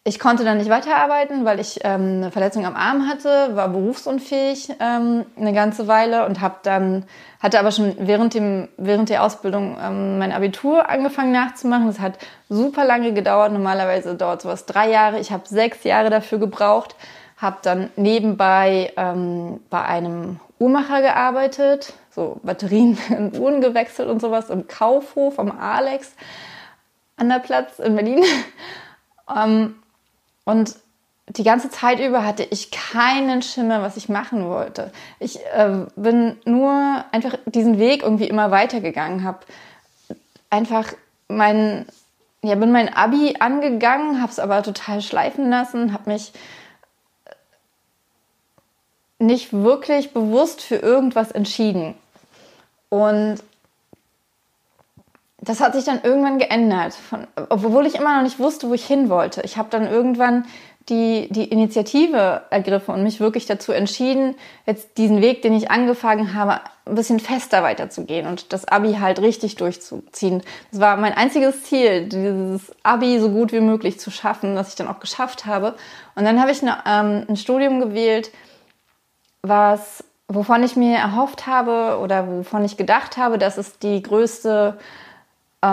Ich 0.08 0.20
konnte 0.20 0.44
dann 0.44 0.58
nicht 0.58 0.70
weiterarbeiten, 0.70 1.44
weil 1.44 1.58
ich 1.58 1.80
ähm, 1.82 2.18
eine 2.18 2.30
Verletzung 2.30 2.64
am 2.64 2.76
Arm 2.76 3.08
hatte, 3.08 3.56
war 3.56 3.68
berufsunfähig 3.70 4.68
ähm, 4.78 5.26
eine 5.36 5.52
ganze 5.52 5.88
Weile 5.88 6.26
und 6.26 6.40
habe 6.40 6.58
dann 6.62 7.06
hatte 7.40 7.58
aber 7.58 7.72
schon 7.72 7.96
während 7.98 8.32
dem 8.34 8.68
während 8.76 9.08
der 9.08 9.25
Ausbildung 9.25 9.76
ähm, 9.82 10.18
mein 10.18 10.30
Abitur 10.30 10.88
angefangen 10.88 11.32
nachzumachen. 11.32 11.88
Das 11.88 11.98
hat 11.98 12.18
super 12.48 12.84
lange 12.84 13.14
gedauert. 13.14 13.50
Normalerweise 13.50 14.14
dauert 14.14 14.42
sowas 14.42 14.64
drei 14.64 14.88
Jahre. 14.88 15.18
Ich 15.18 15.32
habe 15.32 15.42
sechs 15.44 15.82
Jahre 15.82 16.08
dafür 16.08 16.38
gebraucht. 16.38 16.94
Habe 17.36 17.56
dann 17.62 17.90
nebenbei 17.96 18.92
ähm, 18.96 19.58
bei 19.70 19.82
einem 19.82 20.38
Uhrmacher 20.60 21.02
gearbeitet, 21.02 21.94
so 22.10 22.38
Batterien 22.44 22.96
in 23.08 23.36
Uhren 23.36 23.60
gewechselt 23.60 24.08
und 24.08 24.20
sowas 24.20 24.50
im 24.50 24.68
Kaufhof 24.68 25.40
am 25.40 25.50
Alex 25.50 26.14
an 27.16 27.28
der 27.28 27.40
Platz 27.40 27.80
in 27.80 27.96
Berlin. 27.96 28.22
und 30.47 30.76
die 31.29 31.43
ganze 31.43 31.71
Zeit 31.71 31.99
über 31.99 32.25
hatte 32.25 32.45
ich 32.45 32.71
keinen 32.71 33.43
Schimmer, 33.43 33.83
was 33.83 33.97
ich 33.97 34.09
machen 34.09 34.49
wollte. 34.49 34.93
Ich 35.19 35.38
äh, 35.53 35.87
bin 35.97 36.38
nur 36.45 37.05
einfach 37.11 37.37
diesen 37.47 37.79
Weg 37.79 38.05
irgendwie 38.05 38.29
immer 38.29 38.53
weitergegangen, 38.53 39.25
habe 39.25 39.41
einfach 40.49 40.93
mein, 41.29 41.87
ja, 42.43 42.55
bin 42.55 42.71
mein 42.71 42.95
Abi 42.95 43.35
angegangen, 43.41 44.23
habe 44.23 44.31
es 44.31 44.38
aber 44.38 44.62
total 44.62 45.03
schleifen 45.03 45.50
lassen, 45.50 45.93
habe 45.93 46.12
mich 46.12 46.33
nicht 49.19 49.53
wirklich 49.53 50.12
bewusst 50.12 50.62
für 50.62 50.76
irgendwas 50.76 51.33
entschieden. 51.33 51.95
Und 52.88 53.43
das 55.47 55.61
hat 55.61 55.75
sich 55.75 55.85
dann 55.85 56.00
irgendwann 56.03 56.38
geändert, 56.38 56.95
von, 56.95 57.26
obwohl 57.49 57.87
ich 57.87 57.95
immer 57.95 58.17
noch 58.17 58.23
nicht 58.23 58.38
wusste, 58.38 58.69
wo 58.69 58.75
ich 58.75 58.85
hin 58.85 59.09
wollte. 59.09 59.43
Ich 59.43 59.57
habe 59.57 59.69
dann 59.71 59.87
irgendwann 59.87 60.45
die, 60.88 61.29
die 61.31 61.45
Initiative 61.45 62.43
ergriffen 62.50 62.95
und 62.95 63.03
mich 63.03 63.19
wirklich 63.19 63.47
dazu 63.47 63.73
entschieden, 63.73 64.35
jetzt 64.67 64.99
diesen 64.99 65.21
Weg, 65.21 65.43
den 65.43 65.53
ich 65.53 65.71
angefangen 65.71 66.35
habe, 66.35 66.61
ein 66.85 66.95
bisschen 66.95 67.19
fester 67.21 67.62
weiterzugehen 67.62 68.26
und 68.26 68.53
das 68.53 68.67
Abi 68.67 68.95
halt 68.95 69.21
richtig 69.21 69.57
durchzuziehen. 69.57 70.43
Das 70.71 70.81
war 70.81 70.97
mein 70.97 71.12
einziges 71.12 71.65
Ziel, 71.65 72.09
dieses 72.09 72.73
Abi 72.85 73.19
so 73.19 73.31
gut 73.31 73.53
wie 73.53 73.61
möglich 73.61 73.99
zu 73.99 74.11
schaffen, 74.11 74.55
was 74.55 74.69
ich 74.69 74.75
dann 74.76 74.88
auch 74.88 75.00
geschafft 75.00 75.47
habe. 75.47 75.75
Und 76.15 76.25
dann 76.25 76.41
habe 76.41 76.53
ich 76.53 76.62
eine, 76.62 76.79
ähm, 76.87 77.25
ein 77.29 77.37
Studium 77.37 77.81
gewählt, 77.81 78.31
was, 79.43 80.05
wovon 80.29 80.62
ich 80.62 80.76
mir 80.76 80.97
erhofft 80.97 81.47
habe 81.47 81.99
oder 82.00 82.29
wovon 82.29 82.65
ich 82.65 82.76
gedacht 82.76 83.17
habe, 83.17 83.38
dass 83.38 83.59
es 83.59 83.79
die 83.81 84.03
größte 84.03 84.79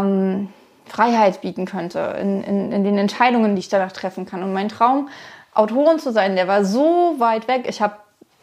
ähm, 0.02 0.50
Freiheit 0.86 1.42
bieten 1.42 1.66
könnte 1.66 2.16
in, 2.20 2.44
in, 2.44 2.72
in 2.72 2.84
den 2.84 2.98
Entscheidungen, 2.98 3.56
die 3.56 3.60
ich 3.60 3.70
danach 3.70 3.92
treffen 3.92 4.26
kann. 4.26 4.44
Und 4.44 4.54
mein 4.54 4.70
Traum, 4.70 5.10
Autorin 5.54 6.00
zu 6.00 6.12
sein, 6.12 6.36
der 6.36 6.48
war 6.48 6.66
so 6.66 7.16
weit 7.20 7.48
weg. 7.48 7.66
Ich 7.68 7.82
habe 7.82 7.96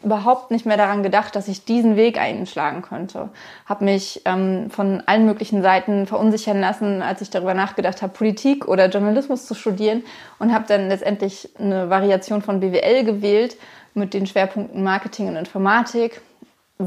überhaupt 0.03 0.49
nicht 0.49 0.65
mehr 0.65 0.77
daran 0.77 1.03
gedacht, 1.03 1.35
dass 1.35 1.47
ich 1.47 1.65
diesen 1.65 1.95
Weg 1.95 2.19
einschlagen 2.19 2.81
könnte. 2.81 3.29
Habe 3.67 3.85
mich 3.85 4.21
ähm, 4.25 4.71
von 4.71 5.03
allen 5.05 5.25
möglichen 5.25 5.61
Seiten 5.61 6.07
verunsichern 6.07 6.59
lassen, 6.59 7.01
als 7.01 7.21
ich 7.21 7.29
darüber 7.29 7.53
nachgedacht 7.53 8.01
habe, 8.01 8.11
Politik 8.11 8.67
oder 8.67 8.89
Journalismus 8.89 9.45
zu 9.45 9.53
studieren 9.53 10.03
und 10.39 10.53
habe 10.53 10.65
dann 10.67 10.89
letztendlich 10.89 11.49
eine 11.59 11.89
Variation 11.89 12.41
von 12.41 12.59
BWL 12.59 13.03
gewählt 13.03 13.57
mit 13.93 14.13
den 14.13 14.25
Schwerpunkten 14.25 14.83
Marketing 14.83 15.27
und 15.27 15.35
Informatik 15.35 16.21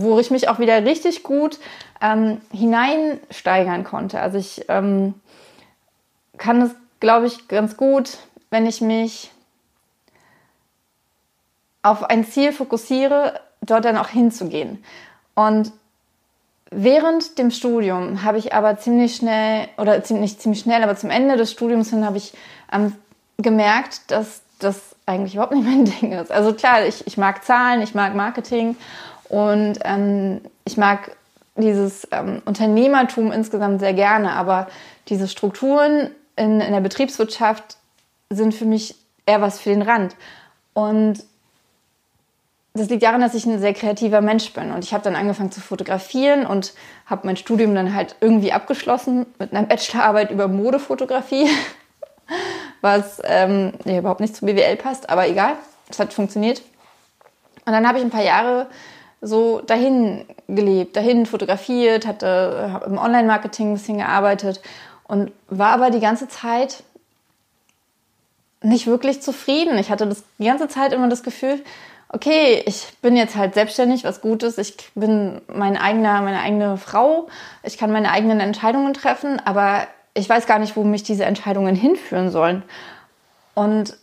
wo 0.01 0.19
ich 0.19 0.31
mich 0.31 0.49
auch 0.49 0.59
wieder 0.59 0.85
richtig 0.85 1.23
gut 1.23 1.59
ähm, 2.01 2.41
hineinsteigern 2.53 3.85
konnte. 3.85 4.21
Also 4.21 4.39
ich 4.39 4.65
ähm, 4.69 5.15
kann 6.37 6.63
es, 6.63 6.71
glaube 7.01 7.27
ich, 7.27 7.49
ganz 7.49 7.77
gut, 7.77 8.19
wenn 8.51 8.67
ich 8.67 8.81
mich 8.81 9.31
auf 11.83 12.03
ein 12.05 12.25
Ziel 12.25 12.53
fokussiere, 12.53 13.41
dort 13.61 13.85
dann 13.85 13.97
auch 13.97 14.09
hinzugehen. 14.09 14.83
Und 15.35 15.73
während 16.71 17.39
dem 17.39 17.51
Studium 17.51 18.23
habe 18.25 18.39
ich 18.39 18.55
aber 18.55 18.79
ziemlich 18.79 19.17
schnell, 19.17 19.69
oder 19.77 20.03
nicht 20.11 20.41
ziemlich 20.41 20.61
schnell, 20.61 20.83
aber 20.83 20.97
zum 20.97 21.11
Ende 21.11 21.37
des 21.37 21.53
Studiums 21.53 21.91
hin 21.91 22.05
habe 22.05 22.17
ich 22.17 22.33
ähm, 22.73 22.95
gemerkt, 23.37 24.11
dass 24.11 24.43
das 24.59 24.97
eigentlich 25.07 25.35
überhaupt 25.35 25.55
nicht 25.55 25.67
mein 25.67 25.85
Ding 26.01 26.13
ist. 26.13 26.33
Also 26.33 26.55
klar, 26.55 26.85
ich, 26.87 27.07
ich 27.07 27.17
mag 27.17 27.45
Zahlen, 27.45 27.83
ich 27.83 27.95
mag 27.95 28.15
Marketing 28.15 28.77
und 29.28 29.78
ähm, 29.85 30.40
ich 30.64 30.76
mag 30.76 31.16
dieses 31.57 32.09
ähm, 32.11 32.43
Unternehmertum 32.45 33.33
insgesamt 33.33 33.81
sehr 33.81 33.95
gerne, 33.95 34.33
aber 34.33 34.69
diese 35.09 35.28
Strukturen 35.28 36.11
in, 36.37 36.61
in 36.61 36.73
der 36.73 36.81
Betriebswirtschaft 36.81 37.76
sind 38.31 38.54
für 38.54 38.64
mich 38.64 38.97
eher 39.26 39.40
was 39.40 39.61
für 39.61 39.71
den 39.71 39.83
Rand. 39.83 40.16
Und 40.73 41.25
das 42.76 42.88
liegt 42.88 43.04
daran, 43.04 43.21
dass 43.21 43.35
ich 43.35 43.47
ein 43.47 43.61
sehr 43.61 43.73
kreativer 43.73 44.21
Mensch 44.21 44.52
bin. 44.52 44.73
Und 44.73 44.83
ich 44.83 44.93
habe 44.93 45.04
dann 45.04 45.14
angefangen 45.14 45.52
zu 45.52 45.61
fotografieren 45.61 46.45
und 46.45 46.75
habe 47.07 47.26
mein 47.26 47.37
Studium 47.37 47.75
dann 47.75 47.95
halt 47.95 48.16
irgendwie 48.21 48.52
abgeschlossen 48.52 49.26
mit 49.38 49.52
einer 49.52 49.64
Bachelorarbeit 49.64 50.33
über 50.33 50.49
Modefotografie, 50.49 51.49
was 52.81 53.23
ähm, 53.25 53.75
ja, 53.85 53.99
überhaupt 53.99 54.21
nicht 54.21 54.35
zu 54.35 54.45
BWL 54.45 54.76
passt, 54.76 55.09
aber 55.09 55.28
egal, 55.28 55.54
es 55.88 56.00
hat 56.00 56.12
funktioniert. 56.12 56.62
Und 57.64 57.73
dann 57.73 57.87
habe 57.87 57.99
ich 57.99 58.04
ein 58.04 58.11
paar 58.11 58.25
Jahre 58.25 58.66
so 59.25 59.61
dahin 59.61 60.25
gelebt, 60.49 60.97
dahin 60.97 61.26
fotografiert, 61.26 62.07
hatte 62.07 62.83
im 62.87 62.99
Online-Marketing 62.99 63.71
ein 63.71 63.75
bisschen 63.75 63.99
gearbeitet 63.99 64.61
und 65.04 65.33
war 65.49 65.73
aber 65.73 65.90
die 65.90 66.00
ganze 66.00 66.28
Zeit 66.28 66.83
nicht 68.62 68.87
wirklich 68.87 69.23
zufrieden. 69.23 69.78
Ich 69.78 69.90
hatte 69.90 70.07
das, 70.07 70.25
die 70.38 70.47
ganze 70.47 70.69
Zeit 70.69 70.93
immer 70.93 71.09
das 71.09 71.23
Gefühl, 71.23 71.62
okay, 72.09 72.62
ich 72.66 72.87
bin 73.02 73.16
jetzt 73.16 73.37
halt 73.37 73.54
selbstständig, 73.54 74.04
was 74.04 74.21
Gutes, 74.21 74.59
ich 74.59 74.76
bin 74.95 75.40
mein 75.49 75.76
eigener, 75.76 76.21
meine 76.23 76.40
eigene 76.40 76.76
Frau, 76.76 77.28
ich 77.62 77.76
kann 77.76 77.90
meine 77.93 78.11
eigenen 78.11 78.40
Entscheidungen 78.40 78.95
treffen, 78.95 79.40
aber 79.45 79.87
ich 80.14 80.28
weiß 80.28 80.47
gar 80.47 80.59
nicht, 80.59 80.76
wo 80.76 80.85
mich 80.85 81.02
diese 81.02 81.25
Entscheidungen 81.25 81.75
hinführen 81.75 82.31
sollen. 82.31 82.62
Und 83.54 83.97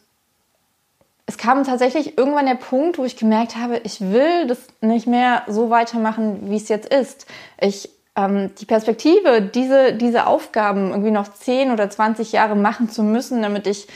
es 1.32 1.38
kam 1.38 1.64
tatsächlich 1.64 2.18
irgendwann 2.18 2.46
der 2.46 2.56
Punkt, 2.56 2.98
wo 2.98 3.06
ich 3.06 3.16
gemerkt 3.16 3.56
habe, 3.56 3.80
ich 3.86 4.02
will 4.02 4.48
das 4.48 4.60
nicht 4.82 5.08
mehr 5.08 5.44
so 5.48 5.70
weitermachen, 5.70 6.50
wie 6.50 6.58
es 6.58 6.68
jetzt 6.68 6.94
ist. 6.94 7.26
Ich 7.58 7.90
ähm, 8.18 8.52
die 8.60 8.66
Perspektive, 8.66 9.42
diese, 9.42 9.94
diese 9.94 10.28
Aufgaben 10.28 10.90
irgendwie 10.90 11.12
noch 11.12 11.34
10 11.34 11.72
oder 11.72 11.90
20 11.90 12.34
Jahre 12.34 12.58
machen 12.58 12.90
zu 12.90 13.02
müssen, 13.02 13.42
damit 13.42 13.66
ich 13.66 13.88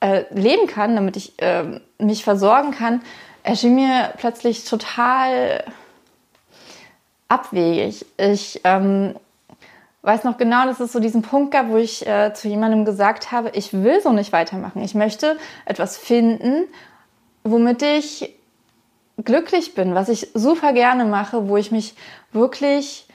äh, 0.00 0.24
leben 0.30 0.66
kann, 0.66 0.94
damit 0.94 1.16
ich 1.16 1.40
äh, 1.40 1.80
mich 1.98 2.22
versorgen 2.22 2.72
kann, 2.72 3.00
erschien 3.44 3.76
mir 3.76 4.12
plötzlich 4.18 4.64
total 4.64 5.64
abwegig. 7.28 8.04
Ich 8.18 8.60
ähm, 8.64 9.14
weiß 10.04 10.24
noch 10.24 10.36
genau, 10.36 10.66
dass 10.66 10.80
es 10.80 10.92
so 10.92 11.00
diesen 11.00 11.22
Punkt 11.22 11.50
gab, 11.50 11.68
wo 11.68 11.76
ich 11.76 12.06
äh, 12.06 12.32
zu 12.34 12.48
jemandem 12.48 12.84
gesagt 12.84 13.32
habe, 13.32 13.50
ich 13.54 13.72
will 13.72 14.00
so 14.00 14.12
nicht 14.12 14.32
weitermachen. 14.32 14.82
Ich 14.82 14.94
möchte 14.94 15.38
etwas 15.64 15.96
finden, 15.96 16.64
womit 17.42 17.82
ich 17.82 18.34
glücklich 19.22 19.74
bin, 19.74 19.94
was 19.94 20.08
ich 20.08 20.28
super 20.34 20.72
gerne 20.72 21.04
mache, 21.04 21.48
wo 21.48 21.56
ich 21.56 21.70
mich 21.70 21.94
wirklich 22.32 23.06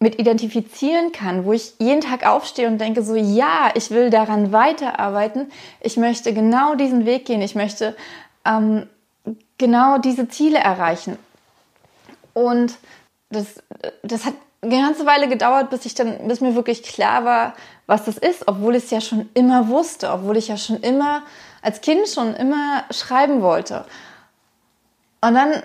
mit 0.00 0.18
identifizieren 0.18 1.12
kann, 1.12 1.46
wo 1.46 1.52
ich 1.52 1.74
jeden 1.78 2.02
Tag 2.02 2.26
aufstehe 2.26 2.66
und 2.66 2.78
denke 2.78 3.02
so, 3.02 3.14
ja, 3.14 3.70
ich 3.74 3.90
will 3.90 4.10
daran 4.10 4.52
weiterarbeiten, 4.52 5.50
ich 5.80 5.96
möchte 5.96 6.34
genau 6.34 6.74
diesen 6.74 7.06
Weg 7.06 7.24
gehen, 7.24 7.40
ich 7.40 7.54
möchte 7.54 7.96
ähm, 8.44 8.86
genau 9.56 9.98
diese 9.98 10.28
Ziele 10.28 10.58
erreichen. 10.58 11.16
Und 12.34 12.74
das, 13.30 13.62
das 14.02 14.26
hat 14.26 14.34
eine 14.64 14.82
ganze 14.82 15.06
Weile 15.06 15.28
gedauert, 15.28 15.70
bis 15.70 15.84
ich 15.84 15.94
dann, 15.94 16.26
bis 16.26 16.40
mir 16.40 16.54
wirklich 16.54 16.82
klar 16.82 17.24
war, 17.24 17.54
was 17.86 18.04
das 18.04 18.16
ist, 18.16 18.48
obwohl 18.48 18.76
ich 18.76 18.84
es 18.84 18.90
ja 18.90 19.00
schon 19.00 19.28
immer 19.34 19.68
wusste, 19.68 20.10
obwohl 20.10 20.36
ich 20.36 20.48
ja 20.48 20.56
schon 20.56 20.80
immer 20.80 21.22
als 21.62 21.80
Kind 21.80 22.08
schon 22.08 22.34
immer 22.34 22.84
schreiben 22.90 23.42
wollte. 23.42 23.84
Und 25.20 25.34
dann 25.34 25.62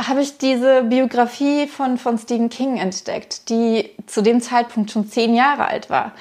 habe 0.00 0.20
ich 0.20 0.38
diese 0.38 0.82
Biografie 0.84 1.66
von, 1.66 1.96
von 1.98 2.18
Stephen 2.18 2.48
King 2.48 2.78
entdeckt, 2.78 3.48
die 3.48 3.90
zu 4.06 4.22
dem 4.22 4.40
Zeitpunkt 4.40 4.90
schon 4.90 5.08
zehn 5.08 5.34
Jahre 5.34 5.66
alt 5.66 5.90
war. 5.90 6.12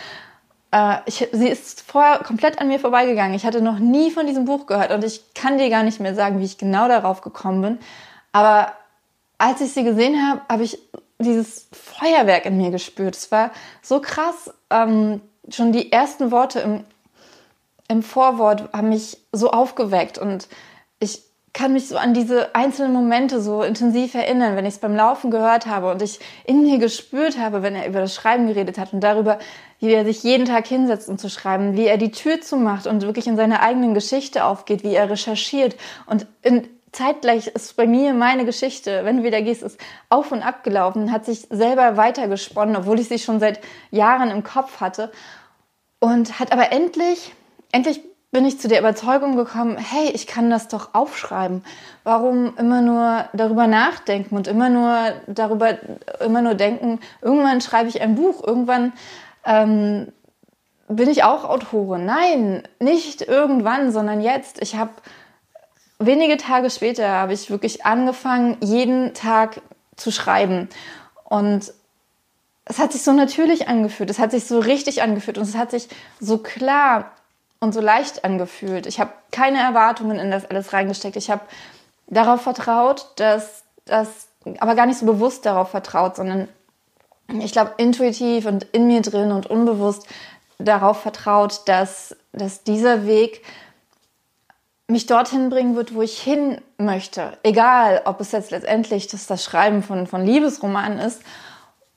Äh, 0.72 0.98
ich, 1.06 1.28
sie 1.32 1.48
ist 1.48 1.82
vorher 1.82 2.20
komplett 2.20 2.60
an 2.60 2.68
mir 2.68 2.80
vorbeigegangen. 2.80 3.34
Ich 3.34 3.46
hatte 3.46 3.62
noch 3.62 3.80
nie 3.80 4.12
von 4.12 4.28
diesem 4.28 4.46
Buch 4.46 4.68
gehört 4.68 4.92
und 4.92 5.04
ich 5.04 5.34
kann 5.34 5.58
dir 5.58 5.70
gar 5.70 5.84
nicht 5.84 6.00
mehr 6.00 6.16
sagen, 6.16 6.40
wie 6.40 6.46
ich 6.46 6.58
genau 6.58 6.88
darauf 6.88 7.22
gekommen 7.22 7.62
bin. 7.62 7.80
Aber 8.32 8.74
als 9.38 9.62
ich 9.62 9.74
sie 9.74 9.84
gesehen 9.84 10.16
habe, 10.26 10.42
habe 10.48 10.64
ich 10.64 10.78
dieses 11.22 11.68
Feuerwerk 11.72 12.46
in 12.46 12.58
mir 12.58 12.72
gespürt. 12.72 13.16
Es 13.16 13.32
war 13.32 13.52
so 13.82 14.02
krass. 14.02 14.54
Ähm, 14.70 15.22
schon 15.50 15.72
die 15.72 15.92
ersten 15.92 16.32
Worte 16.32 16.60
im, 16.60 16.84
im 17.88 18.04
Vorwort 18.04 18.72
haben 18.74 18.90
mich 18.90 19.18
so 19.32 19.52
aufgeweckt 19.52 20.18
und 20.18 20.48
ich 21.00 21.24
kann 21.54 21.74
mich 21.74 21.90
so 21.90 21.98
an 21.98 22.14
diese 22.14 22.56
einzelnen 22.56 22.94
Momente 22.94 23.42
so 23.42 23.62
intensiv 23.62 24.16
erinnern, 24.16 24.56
wenn 24.56 24.66
ich 24.66 24.76
es 24.76 24.80
beim 24.80 24.96
Laufen 24.96 25.32
gehört 25.32 25.66
habe 25.66 25.92
und 25.92 26.02
ich 26.02 26.20
in 26.46 26.62
mir 26.62 26.78
gespürt 26.78 27.38
habe, 27.38 27.62
wenn 27.62 27.76
er 27.76 27.88
über 27.88 28.00
das 28.00 28.16
Schreiben 28.16 28.48
geredet 28.48 28.78
hat 28.78 28.94
und 28.94 29.02
darüber, 29.02 29.38
wie 29.80 29.92
er 29.92 30.06
sich 30.06 30.24
jeden 30.24 30.46
Tag 30.46 30.66
hinsetzt, 30.68 31.10
um 31.10 31.18
zu 31.18 31.30
schreiben, 31.30 31.76
wie 31.76 31.88
er 31.88 31.98
die 31.98 32.12
Tür 32.12 32.40
zumacht 32.40 32.88
und 32.88 33.02
wirklich 33.02 33.28
in 33.28 33.36
seiner 33.36 33.62
eigenen 33.62 33.94
Geschichte 33.94 34.46
aufgeht, 34.46 34.84
wie 34.84 34.94
er 34.94 35.10
recherchiert 35.10 35.76
und 36.06 36.26
in, 36.42 36.70
zeitgleich 36.92 37.48
ist 37.48 37.76
bei 37.76 37.88
mir 37.88 38.14
meine 38.14 38.46
Geschichte, 38.46 39.06
wenn 39.06 39.18
du 39.18 39.24
wieder 39.24 39.42
gehst, 39.42 39.64
ist 39.64 39.80
auf 40.10 40.32
und 40.32 40.42
ab 40.42 40.64
gelaufen, 40.64 41.12
hat 41.12 41.26
sich 41.26 41.48
selber 41.50 41.98
weitergesponnen, 41.98 42.76
obwohl 42.76 43.00
ich 43.00 43.08
sie 43.08 43.20
schon 43.20 43.40
seit 43.40 43.60
Jahren 43.92 44.30
im 44.30 44.44
Kopf 44.44 44.82
hatte 44.82 45.12
und 46.00 46.40
hat 46.40 46.52
aber 46.52 46.72
endlich, 46.72 47.34
endlich 47.72 48.02
bin 48.32 48.46
ich 48.46 48.60
zu 48.60 48.68
der 48.68 48.80
Überzeugung 48.80 49.36
gekommen, 49.36 49.78
hey, 49.78 50.10
ich 50.14 50.26
kann 50.26 50.50
das 50.50 50.70
doch 50.70 50.94
aufschreiben. 50.94 51.66
Warum 52.04 52.56
immer 52.58 52.82
nur 52.82 53.26
darüber 53.34 53.68
nachdenken 53.68 54.36
und 54.38 54.48
immer 54.48 54.70
nur 54.70 54.96
darüber, 55.28 55.78
immer 56.24 56.42
nur 56.42 56.56
denken, 56.56 57.00
irgendwann 57.22 57.60
schreibe 57.60 57.90
ich 57.90 58.02
ein 58.02 58.16
Buch, 58.16 58.42
irgendwann 58.46 58.94
ähm, 59.46 60.14
bin 60.88 61.10
ich 61.10 61.24
auch 61.24 61.44
Autorin. 61.44 62.06
Nein, 62.06 62.64
nicht 62.80 63.22
irgendwann, 63.22 63.92
sondern 63.92 64.22
jetzt. 64.22 64.62
Ich 64.62 64.76
habe 64.76 64.92
wenige 66.06 66.38
Tage 66.38 66.70
später 66.70 67.08
habe 67.10 67.34
ich 67.34 67.50
wirklich 67.50 67.86
angefangen, 67.86 68.58
jeden 68.62 69.14
Tag 69.14 69.62
zu 69.96 70.12
schreiben. 70.12 70.70
Und 71.24 71.74
es 72.66 72.80
hat 72.80 72.92
sich 72.92 73.04
so 73.04 73.12
natürlich 73.14 73.68
angefühlt, 73.68 74.10
es 74.10 74.20
hat 74.20 74.32
sich 74.32 74.46
so 74.46 74.60
richtig 74.60 75.02
angefühlt 75.02 75.38
und 75.38 75.44
es 75.44 75.56
hat 75.56 75.72
sich 75.72 75.90
so 76.20 76.38
klar 76.38 77.12
und 77.60 77.74
so 77.74 77.82
leicht 77.82 78.24
angefühlt. 78.24 78.86
Ich 78.86 79.00
habe 79.00 79.12
keine 79.32 79.60
Erwartungen 79.60 80.20
in 80.20 80.32
das 80.32 80.46
alles 80.46 80.74
reingesteckt. 80.74 81.16
Ich 81.16 81.30
habe 81.30 81.42
darauf 82.08 82.42
vertraut, 82.42 83.08
dass 83.16 83.64
das, 83.86 84.28
aber 84.60 84.76
gar 84.76 84.86
nicht 84.86 85.00
so 85.00 85.06
bewusst 85.06 85.46
darauf 85.46 85.72
vertraut, 85.72 86.16
sondern 86.16 86.48
ich 87.40 87.52
glaube 87.52 87.74
intuitiv 87.78 88.46
und 88.46 88.64
in 88.72 88.88
mir 88.88 89.02
drin 89.02 89.32
und 89.32 89.48
unbewusst 89.48 90.08
darauf 90.58 91.02
vertraut, 91.02 91.62
dass, 91.66 92.16
dass 92.34 92.64
dieser 92.64 93.06
Weg 93.06 93.44
mich 94.92 95.06
dorthin 95.06 95.50
bringen 95.50 95.76
wird, 95.76 95.96
wo 95.96 96.02
ich 96.02 96.22
hin 96.22 96.62
möchte. 96.78 97.38
Egal, 97.44 98.02
ob 98.06 98.20
es 98.20 98.32
jetzt 98.32 98.52
letztendlich 98.52 99.08
das, 99.08 99.26
das 99.26 99.44
Schreiben 99.44 99.84
von, 99.84 100.06
von 100.06 100.26
Liebesromanen 100.26 101.00
ist 101.00 101.22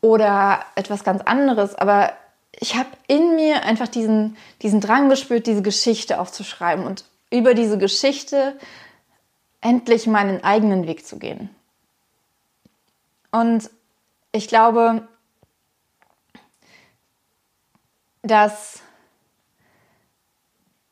oder 0.01 0.61
etwas 0.77 1.03
ganz 1.03 1.21
anderes, 1.23 1.75
aber 1.75 2.13
ich 2.53 2.77
habe 2.77 2.89
in 3.09 3.35
mir 3.35 3.65
einfach 3.65 3.89
diesen, 3.89 4.37
diesen 4.63 4.81
Drang 4.81 5.09
gespürt, 5.09 5.47
diese 5.47 5.63
Geschichte 5.63 6.21
aufzuschreiben 6.21 6.87
und 6.87 7.05
über 7.31 7.55
diese 7.55 7.79
Geschichte 7.79 8.57
endlich 9.61 10.07
meinen 10.07 10.45
eigenen 10.45 10.87
Weg 10.87 11.05
zu 11.05 11.19
gehen. 11.19 11.51
Und 13.33 13.69
ich 14.31 14.47
glaube, 14.47 15.09
dass 18.23 18.84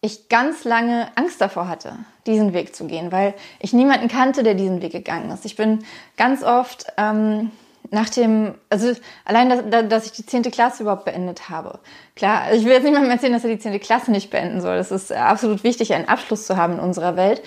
ich 0.02 0.28
ganz 0.28 0.64
lange 0.64 1.08
Angst 1.14 1.40
davor 1.40 1.68
hatte, 1.68 1.96
diesen 2.26 2.52
Weg 2.52 2.74
zu 2.74 2.86
gehen, 2.86 3.12
weil 3.12 3.34
ich 3.60 3.72
niemanden 3.72 4.08
kannte, 4.08 4.42
der 4.42 4.54
diesen 4.54 4.82
Weg 4.82 4.92
gegangen 4.92 5.30
ist. 5.30 5.44
Ich 5.44 5.56
bin 5.56 5.84
ganz 6.16 6.42
oft 6.42 6.86
ähm, 6.98 7.52
nach 7.90 8.08
dem, 8.08 8.54
also 8.68 8.92
allein, 9.24 9.48
dass, 9.48 9.88
dass 9.88 10.06
ich 10.06 10.12
die 10.12 10.26
10. 10.26 10.42
Klasse 10.50 10.82
überhaupt 10.82 11.04
beendet 11.04 11.48
habe. 11.48 11.78
Klar, 12.16 12.52
ich 12.52 12.64
will 12.64 12.72
jetzt 12.72 12.84
mal 12.84 13.10
erzählen, 13.10 13.32
dass 13.32 13.44
er 13.44 13.50
die 13.50 13.60
10. 13.60 13.78
Klasse 13.80 14.10
nicht 14.10 14.30
beenden 14.30 14.60
soll. 14.60 14.76
Das 14.76 14.90
ist 14.90 15.12
absolut 15.12 15.62
wichtig, 15.62 15.94
einen 15.94 16.08
Abschluss 16.08 16.46
zu 16.46 16.56
haben 16.56 16.74
in 16.74 16.80
unserer 16.80 17.16
Welt. 17.16 17.40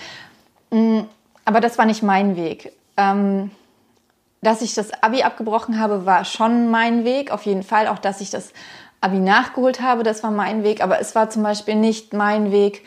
Mm, 0.70 1.00
aber 1.44 1.60
das 1.60 1.76
war 1.76 1.84
nicht 1.84 2.02
mein 2.02 2.36
Weg. 2.36 2.72
Ähm, 2.96 3.50
dass 4.40 4.62
ich 4.62 4.74
das 4.74 5.02
Abi 5.02 5.24
abgebrochen 5.24 5.78
habe, 5.78 6.06
war 6.06 6.24
schon 6.24 6.70
mein 6.70 7.04
Weg, 7.04 7.32
auf 7.32 7.42
jeden 7.42 7.62
Fall. 7.62 7.88
Auch, 7.88 7.98
dass 7.98 8.20
ich 8.20 8.30
das 8.30 8.52
Abi 9.06 9.20
nachgeholt 9.20 9.80
habe, 9.80 10.02
das 10.02 10.22
war 10.22 10.32
mein 10.32 10.64
Weg. 10.64 10.82
Aber 10.82 11.00
es 11.00 11.14
war 11.14 11.30
zum 11.30 11.42
Beispiel 11.42 11.76
nicht 11.76 12.12
mein 12.12 12.50
Weg, 12.50 12.84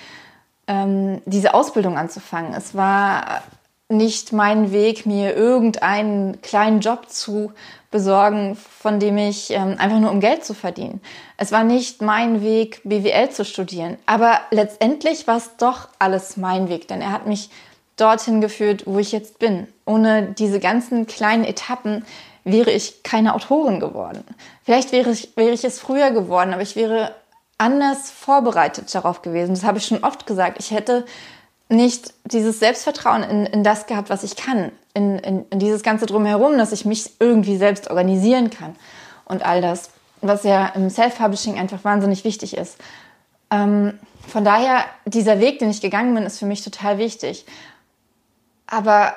ähm, 0.68 1.22
diese 1.26 1.54
Ausbildung 1.54 1.98
anzufangen. 1.98 2.54
Es 2.54 2.76
war 2.76 3.42
nicht 3.88 4.34
mein 4.34 4.72
Weg, 4.72 5.06
mir 5.06 5.36
irgendeinen 5.36 6.42
kleinen 6.42 6.82
Job 6.82 7.10
zu 7.10 7.54
besorgen, 7.90 8.56
von 8.56 9.00
dem 9.00 9.18
ich 9.18 9.50
ähm, 9.50 9.78
einfach 9.80 10.00
nur 10.00 10.12
um 10.12 10.20
Geld 10.20 10.46
zu 10.46 10.54
verdienen. 10.54 11.02
Es 11.38 11.52
war 11.52 11.64
nicht 11.64 12.02
mein 12.02 12.44
Weg, 12.44 12.82
BWL 12.84 13.32
zu 13.32 13.46
studieren. 13.46 13.98
Aber 14.06 14.42
letztendlich 14.52 15.26
war 15.26 15.38
es 15.38 15.56
doch 15.58 15.88
alles 15.98 16.38
mein 16.38 16.70
Weg, 16.70 16.88
denn 16.88 17.02
er 17.02 17.12
hat 17.12 17.26
mich 17.26 17.50
dorthin 17.96 18.42
geführt, 18.42 18.84
wo 18.86 19.00
ich 19.00 19.12
jetzt 19.12 19.40
bin. 19.40 19.68
Ohne 19.86 20.34
diese 20.38 20.60
ganzen 20.60 21.08
kleinen 21.08 21.44
Etappen 21.44 22.06
wäre 22.44 22.72
ich 22.72 23.04
keine 23.04 23.34
Autorin 23.34 23.80
geworden. 23.80 24.24
Vielleicht 24.70 24.92
wäre 24.92 25.10
ich, 25.10 25.36
wäre 25.36 25.50
ich 25.50 25.64
es 25.64 25.80
früher 25.80 26.12
geworden, 26.12 26.54
aber 26.54 26.62
ich 26.62 26.76
wäre 26.76 27.16
anders 27.58 28.12
vorbereitet 28.12 28.94
darauf 28.94 29.24
gewesen. 29.24 29.56
Das 29.56 29.64
habe 29.64 29.80
ich 29.80 29.86
schon 29.88 30.04
oft 30.04 30.28
gesagt. 30.28 30.58
Ich 30.60 30.70
hätte 30.70 31.08
nicht 31.70 32.14
dieses 32.26 32.60
Selbstvertrauen 32.60 33.24
in, 33.24 33.46
in 33.48 33.64
das 33.64 33.88
gehabt, 33.88 34.12
was 34.12 34.22
ich 34.22 34.36
kann, 34.36 34.72
in, 34.94 35.18
in, 35.18 35.46
in 35.50 35.58
dieses 35.58 35.82
ganze 35.82 36.06
Drumherum, 36.06 36.60
dass 36.60 36.72
ich 36.72 36.86
mich 36.86 37.14
irgendwie 37.20 37.58
selbst 37.58 37.90
organisieren 37.90 38.52
kann 38.52 38.76
und 39.26 39.44
all 39.44 39.60
das, 39.60 39.90
was 40.22 40.44
ja 40.44 40.68
im 40.68 40.92
Self-Publishing 40.92 41.58
einfach 41.58 41.84
wahnsinnig 41.84 42.24
wichtig 42.24 42.56
ist. 42.56 42.78
Ähm, 43.50 43.98
von 44.28 44.46
daher, 44.46 44.86
dieser 45.08 45.40
Weg, 45.40 45.58
den 45.58 45.72
ich 45.72 45.82
gegangen 45.82 46.14
bin, 46.14 46.26
ist 46.26 46.38
für 46.38 46.46
mich 46.46 46.64
total 46.64 47.00
wichtig. 47.00 47.48
Aber 48.68 49.16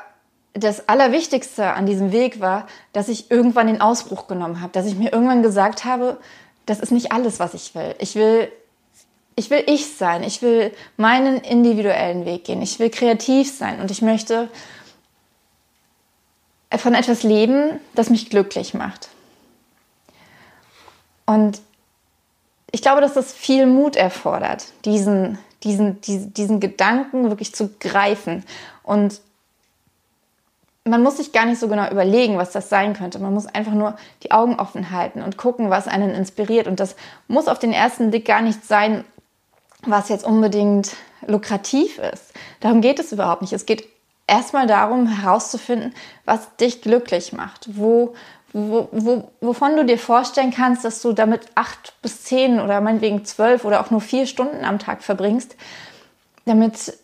das 0.54 0.88
Allerwichtigste 0.88 1.72
an 1.72 1.86
diesem 1.86 2.12
Weg 2.12 2.40
war, 2.40 2.66
dass 2.92 3.08
ich 3.08 3.30
irgendwann 3.30 3.68
den 3.68 3.80
Ausbruch 3.80 4.26
genommen 4.26 4.60
habe, 4.60 4.72
dass 4.72 4.86
ich 4.86 4.96
mir 4.96 5.12
irgendwann 5.12 5.42
gesagt 5.42 5.84
habe, 5.84 6.18
das 6.66 6.80
ist 6.80 6.92
nicht 6.92 7.12
alles, 7.12 7.40
was 7.40 7.54
ich 7.54 7.74
will. 7.74 7.94
Ich 7.98 8.14
will 8.14 8.50
ich 9.34 9.48
will 9.48 9.64
ich 9.66 9.94
sein, 9.96 10.22
ich 10.22 10.42
will 10.42 10.72
meinen 10.98 11.38
individuellen 11.38 12.26
Weg 12.26 12.44
gehen, 12.44 12.60
ich 12.60 12.78
will 12.78 12.90
kreativ 12.90 13.50
sein 13.50 13.80
und 13.80 13.90
ich 13.90 14.02
möchte 14.02 14.48
von 16.76 16.94
etwas 16.94 17.22
leben, 17.22 17.80
das 17.94 18.10
mich 18.10 18.30
glücklich 18.30 18.74
macht. 18.74 19.08
Und 21.26 21.60
ich 22.70 22.82
glaube, 22.82 23.00
dass 23.00 23.14
das 23.14 23.32
viel 23.32 23.66
Mut 23.66 23.96
erfordert, 23.96 24.66
diesen, 24.84 25.38
diesen, 25.62 26.00
diesen, 26.00 26.34
diesen 26.34 26.60
Gedanken 26.60 27.28
wirklich 27.28 27.54
zu 27.54 27.70
greifen. 27.78 28.44
Und 28.82 29.20
man 30.84 31.02
muss 31.02 31.18
sich 31.18 31.32
gar 31.32 31.46
nicht 31.46 31.60
so 31.60 31.68
genau 31.68 31.88
überlegen, 31.90 32.38
was 32.38 32.50
das 32.50 32.68
sein 32.68 32.94
könnte. 32.94 33.20
Man 33.20 33.34
muss 33.34 33.46
einfach 33.46 33.72
nur 33.72 33.96
die 34.24 34.32
Augen 34.32 34.58
offen 34.58 34.90
halten 34.90 35.22
und 35.22 35.36
gucken, 35.36 35.70
was 35.70 35.86
einen 35.86 36.10
inspiriert. 36.10 36.66
Und 36.66 36.80
das 36.80 36.96
muss 37.28 37.46
auf 37.46 37.58
den 37.58 37.72
ersten 37.72 38.10
Blick 38.10 38.24
gar 38.24 38.42
nicht 38.42 38.64
sein, 38.64 39.04
was 39.86 40.08
jetzt 40.08 40.24
unbedingt 40.24 40.96
lukrativ 41.26 41.98
ist. 41.98 42.32
Darum 42.60 42.80
geht 42.80 42.98
es 42.98 43.12
überhaupt 43.12 43.42
nicht. 43.42 43.52
Es 43.52 43.66
geht 43.66 43.88
erstmal 44.26 44.66
darum, 44.66 45.06
herauszufinden, 45.06 45.94
was 46.24 46.56
dich 46.56 46.82
glücklich 46.82 47.32
macht, 47.32 47.68
wo, 47.76 48.14
wo, 48.52 48.88
wo, 48.90 49.30
wovon 49.40 49.76
du 49.76 49.84
dir 49.84 49.98
vorstellen 49.98 50.52
kannst, 50.52 50.84
dass 50.84 51.00
du 51.00 51.12
damit 51.12 51.46
acht 51.54 51.94
bis 52.02 52.24
zehn 52.24 52.60
oder 52.60 52.80
meinetwegen 52.80 53.24
zwölf 53.24 53.64
oder 53.64 53.80
auch 53.80 53.90
nur 53.90 54.00
vier 54.00 54.26
Stunden 54.26 54.64
am 54.64 54.80
Tag 54.80 55.02
verbringst, 55.02 55.56
damit, 56.44 56.98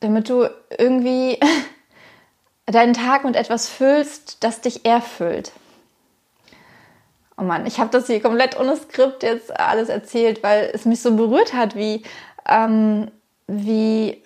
damit 0.00 0.28
du 0.28 0.48
irgendwie 0.78 1.38
deinen 2.66 2.94
Tag 2.94 3.24
mit 3.24 3.36
etwas 3.36 3.68
füllst, 3.68 4.42
das 4.44 4.60
dich 4.60 4.84
erfüllt. 4.84 5.52
Oh 7.36 7.42
Mann, 7.42 7.66
ich 7.66 7.80
habe 7.80 7.90
das 7.90 8.06
hier 8.06 8.20
komplett 8.20 8.58
ohne 8.60 8.76
Skript 8.76 9.22
jetzt 9.22 9.58
alles 9.58 9.88
erzählt, 9.88 10.42
weil 10.42 10.70
es 10.72 10.84
mich 10.84 11.00
so 11.00 11.16
berührt 11.16 11.54
hat, 11.54 11.74
wie, 11.74 12.02
ähm, 12.46 13.10
wie, 13.46 14.22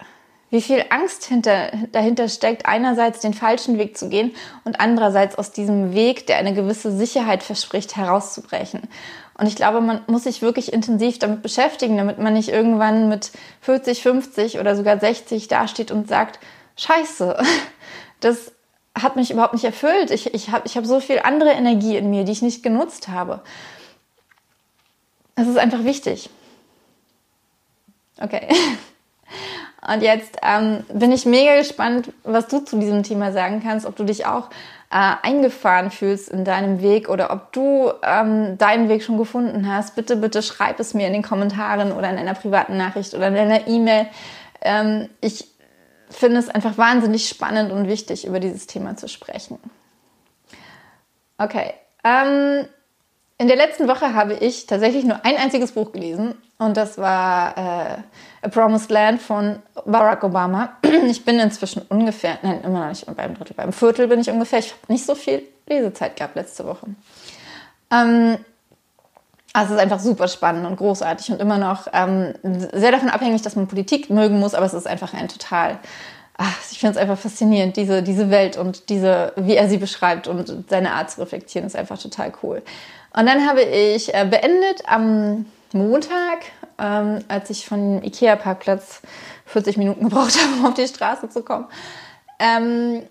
wie 0.51 0.61
viel 0.61 0.85
Angst 0.91 1.25
hinter, 1.25 1.71
dahinter 1.93 2.29
steckt, 2.29 2.67
einerseits 2.67 3.21
den 3.21 3.33
falschen 3.33 3.79
Weg 3.79 3.97
zu 3.97 4.09
gehen 4.09 4.35
und 4.65 4.81
andererseits 4.81 5.37
aus 5.39 5.53
diesem 5.53 5.95
Weg, 5.95 6.27
der 6.27 6.37
eine 6.37 6.53
gewisse 6.53 6.91
Sicherheit 6.91 7.43
verspricht, 7.43 7.97
herauszubrechen. 7.97 8.83
Und 9.39 9.47
ich 9.47 9.57
glaube, 9.57 9.81
man 9.81 10.01
muss 10.09 10.25
sich 10.25 10.43
wirklich 10.43 10.73
intensiv 10.73 11.19
damit 11.19 11.43
beschäftigen, 11.43 11.97
damit 11.97 12.19
man 12.19 12.33
nicht 12.33 12.49
irgendwann 12.49 13.09
mit 13.09 13.31
40, 13.61 14.03
50 14.03 14.59
oder 14.59 14.75
sogar 14.75 14.99
60 14.99 15.49
dasteht 15.49 15.91
und 15.91 16.09
sagt, 16.09 16.39
scheiße, 16.77 17.37
das 18.27 18.53
hat 19.01 19.17
mich 19.17 19.31
überhaupt 19.31 19.55
nicht 19.55 19.65
erfüllt. 19.65 20.11
Ich, 20.11 20.35
ich 20.35 20.51
habe 20.51 20.67
ich 20.67 20.77
hab 20.77 20.87
so 20.87 21.01
viel 21.01 21.21
andere 21.23 21.51
Energie 21.51 21.97
in 21.97 22.11
mir, 22.11 22.25
die 22.25 22.33
ich 22.33 22.43
nicht 22.43 22.63
genutzt 22.63 23.09
habe. 23.09 23.41
Das 25.35 25.47
ist 25.47 25.59
einfach 25.59 25.85
wichtig. 25.85 26.31
Okay. 28.21 28.49
Und 29.89 30.03
jetzt 30.03 30.39
ähm, 30.43 30.85
bin 30.93 31.13
ich 31.13 31.27
mega 31.27 31.57
gespannt, 31.57 32.13
was 32.25 32.49
du 32.49 32.61
zu 32.61 32.79
diesem 32.79 33.03
Thema 33.03 33.31
sagen 33.31 33.63
kannst, 33.63 33.87
ob 33.87 33.95
du 33.95 34.05
dich 34.05 34.27
auch 34.27 34.51
äh, 34.91 35.15
eingefahren 35.23 35.91
fühlst 35.91 36.29
in 36.29 36.45
deinem 36.45 36.81
Weg 36.81 37.09
oder 37.09 37.31
ob 37.31 37.53
du 37.53 37.93
ähm, 38.03 38.59
deinen 38.59 38.89
Weg 38.89 39.05
schon 39.05 39.19
gefunden 39.19 39.71
hast. 39.71 39.95
Bitte, 39.95 40.17
bitte 40.17 40.43
schreib 40.43 40.81
es 40.81 40.95
mir 40.95 41.07
in 41.07 41.13
den 41.13 41.23
Kommentaren 41.23 41.93
oder 41.93 42.11
in 42.11 42.17
einer 42.17 42.35
privaten 42.35 42.77
Nachricht 42.77 43.15
oder 43.15 43.29
in 43.29 43.37
einer 43.37 43.69
E-Mail. 43.69 44.07
Ähm, 44.63 45.09
ich 45.21 45.47
finde 46.11 46.39
es 46.39 46.49
einfach 46.49 46.79
wahnsinnig 46.79 47.29
spannend 47.29 47.73
und 47.73 47.89
wichtig, 47.89 48.27
über 48.27 48.41
dieses 48.41 48.67
Thema 48.67 48.97
zu 48.97 49.09
sprechen. 49.09 49.59
Okay. 51.39 51.75
Ähm, 52.05 52.67
in 53.39 53.49
der 53.49 53.57
letzten 53.57 53.89
Woche 53.89 54.15
habe 54.15 54.35
ich 54.35 54.67
tatsächlich 54.67 55.05
nur 55.05 55.25
ein 55.25 55.37
einziges 55.37 55.73
Buch 55.73 55.93
gelesen 55.93 56.35
und 56.59 56.77
das 56.77 56.97
war 56.97 57.57
äh, 57.59 57.97
A 58.43 58.49
Promised 58.49 58.91
Land 58.91 59.21
von 59.21 59.61
Barack 59.85 60.25
Obama. 60.25 60.77
Ich 61.07 61.25
bin 61.25 61.39
inzwischen 61.39 61.83
ungefähr, 61.89 62.39
nein, 62.43 62.63
immer 62.63 62.81
noch 62.81 62.89
nicht 62.89 63.05
beim 63.15 63.35
Drittel, 63.35 63.55
beim 63.55 63.73
Viertel 63.73 64.09
bin 64.09 64.21
ich 64.21 64.31
ungefähr. 64.31 64.61
Ich 64.61 64.71
habe 64.71 64.81
nicht 64.93 65.05
so 65.05 65.15
viel 65.15 65.43
Lesezeit 65.67 66.17
gehabt 66.17 66.37
letzte 66.37 66.65
Woche. 66.67 66.87
Ähm, 67.91 68.39
also 69.57 69.73
es 69.73 69.79
ist 69.79 69.83
einfach 69.83 70.01
super 70.01 70.29
spannend 70.29 70.67
und 70.67 70.77
großartig 70.77 71.33
und 71.33 71.41
immer 71.41 71.57
noch 71.57 71.87
ähm, 71.95 72.35
sehr 72.75 72.93
davon 72.93 73.09
abhängig, 73.09 73.41
dass 73.41 73.57
man 73.57 73.67
Politik 73.67 74.11
mögen 74.11 74.39
muss, 74.39 74.53
aber 74.53 74.67
es 74.67 74.75
ist 74.75 74.87
einfach 74.87 75.15
ein 75.15 75.29
total, 75.29 75.79
ach, 76.37 76.59
ich 76.71 76.79
finde 76.79 76.97
es 76.97 76.99
einfach 76.99 77.17
faszinierend, 77.17 77.75
diese, 77.75 78.03
diese 78.03 78.29
Welt 78.29 78.59
und 78.59 78.91
diese, 78.91 79.33
wie 79.37 79.57
er 79.57 79.71
sie 79.71 79.79
beschreibt 79.79 80.29
und 80.29 80.69
seine 80.69 80.93
Art 80.93 81.11
zu 81.11 81.23
reflektieren, 81.23 81.67
ist 81.67 81.75
einfach 81.75 81.99
total 81.99 82.35
cool. 82.43 82.61
Und 83.15 83.25
dann 83.25 83.49
habe 83.49 83.63
ich 83.63 84.13
äh, 84.13 84.27
beendet 84.29 84.83
am 84.87 85.47
Montag, 85.73 86.41
ähm, 86.79 87.21
als 87.29 87.49
ich 87.49 87.65
von 87.65 88.05
Ikea-Parkplatz 88.05 89.01
40 89.47 89.79
Minuten 89.79 90.05
gebraucht 90.05 90.37
habe, 90.43 90.61
um 90.61 90.67
auf 90.67 90.75
die 90.75 90.87
Straße 90.87 91.31
zu 91.31 91.43
kommen. 91.43 91.65
Ähm, 92.39 93.05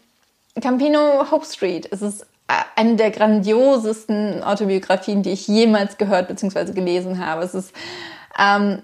Campino 0.62 1.26
Hope 1.32 1.46
Street. 1.48 1.90
Es 1.92 2.04
ist 2.04 2.28
eine 2.76 2.96
der 2.96 3.12
grandiosesten 3.12 4.44
Autobiografien, 4.44 5.24
die 5.24 5.32
ich 5.32 5.48
jemals 5.48 5.98
gehört 5.98 6.28
bzw. 6.28 6.74
gelesen 6.74 7.26
habe. 7.26 7.44
Es 7.44 7.56
ist 7.56 7.74
ähm, 8.38 8.84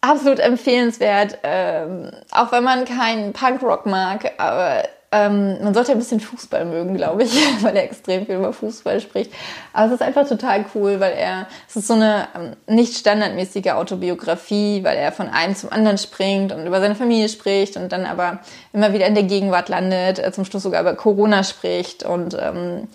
absolut 0.00 0.38
empfehlenswert, 0.38 1.38
ähm, 1.42 2.10
auch 2.30 2.52
wenn 2.52 2.64
man 2.64 2.84
keinen 2.84 3.32
Punkrock 3.32 3.86
mag, 3.86 4.32
aber 4.38 4.84
ähm, 5.14 5.62
man 5.62 5.74
sollte 5.74 5.92
ein 5.92 5.98
bisschen 5.98 6.18
Fußball 6.18 6.64
mögen, 6.64 6.96
glaube 6.96 7.22
ich, 7.22 7.32
weil 7.62 7.76
er 7.76 7.84
extrem 7.84 8.26
viel 8.26 8.34
über 8.34 8.52
Fußball 8.52 9.00
spricht. 9.00 9.32
Aber 9.72 9.86
es 9.86 9.92
ist 9.92 10.02
einfach 10.02 10.26
total 10.28 10.64
cool, 10.74 10.98
weil 10.98 11.12
er, 11.12 11.46
es 11.68 11.76
ist 11.76 11.86
so 11.86 11.94
eine 11.94 12.26
ähm, 12.34 12.56
nicht 12.66 12.96
standardmäßige 12.96 13.68
Autobiografie, 13.68 14.82
weil 14.82 14.96
er 14.96 15.12
von 15.12 15.28
einem 15.28 15.54
zum 15.54 15.70
anderen 15.70 15.98
springt 15.98 16.52
und 16.52 16.66
über 16.66 16.80
seine 16.80 16.96
Familie 16.96 17.28
spricht 17.28 17.76
und 17.76 17.92
dann 17.92 18.06
aber 18.06 18.40
immer 18.72 18.92
wieder 18.92 19.06
in 19.06 19.14
der 19.14 19.22
Gegenwart 19.22 19.68
landet, 19.68 20.18
äh, 20.18 20.32
zum 20.32 20.44
Schluss 20.44 20.64
sogar 20.64 20.80
über 20.80 20.94
Corona 20.94 21.44
spricht 21.44 22.02
und 22.02 22.36
ähm, 22.40 22.88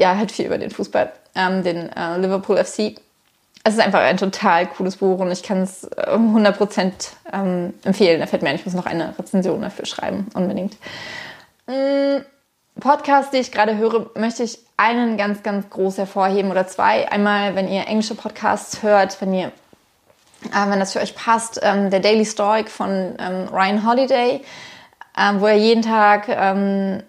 ja, 0.00 0.16
halt 0.16 0.32
viel 0.32 0.46
über 0.46 0.58
den 0.58 0.70
Fußball, 0.70 1.12
ähm, 1.34 1.62
den 1.62 1.90
äh, 1.92 2.16
Liverpool 2.16 2.56
FC. 2.56 2.94
Es 3.62 3.74
ist 3.74 3.80
einfach 3.80 4.00
ein 4.00 4.16
total 4.16 4.66
cooles 4.66 4.96
Buch 4.96 5.18
und 5.18 5.30
ich 5.32 5.42
kann 5.42 5.62
es 5.62 5.90
100% 5.90 6.92
ähm, 7.32 7.74
empfehlen. 7.84 8.20
Da 8.20 8.26
fällt 8.26 8.42
mir 8.42 8.50
ein, 8.50 8.54
ich 8.54 8.64
muss 8.64 8.74
noch 8.74 8.86
eine 8.86 9.18
Rezension 9.18 9.60
dafür 9.60 9.84
schreiben, 9.84 10.28
unbedingt. 10.34 10.76
Mm, 11.66 12.22
Podcast, 12.80 13.32
die 13.32 13.38
ich 13.38 13.52
gerade 13.52 13.76
höre, 13.76 14.10
möchte 14.14 14.42
ich 14.42 14.58
einen 14.76 15.16
ganz, 15.16 15.42
ganz 15.42 15.70
groß 15.70 15.98
hervorheben 15.98 16.50
oder 16.50 16.66
zwei. 16.66 17.10
Einmal, 17.10 17.54
wenn 17.56 17.68
ihr 17.68 17.86
englische 17.86 18.14
Podcasts 18.14 18.82
hört, 18.82 19.20
wenn 19.20 19.32
ihr, 19.32 19.46
äh, 20.52 20.70
wenn 20.70 20.78
das 20.78 20.92
für 20.92 21.00
euch 21.00 21.14
passt, 21.14 21.60
ähm, 21.62 21.90
der 21.90 22.00
Daily 22.00 22.26
Stoic 22.26 22.68
von 22.68 23.16
ähm, 23.18 23.48
Ryan 23.50 23.86
Holiday, 23.86 24.42
ähm, 25.18 25.40
wo 25.40 25.46
er 25.46 25.56
jeden 25.56 25.82
Tag 25.82 26.28
ähm, 26.28 27.02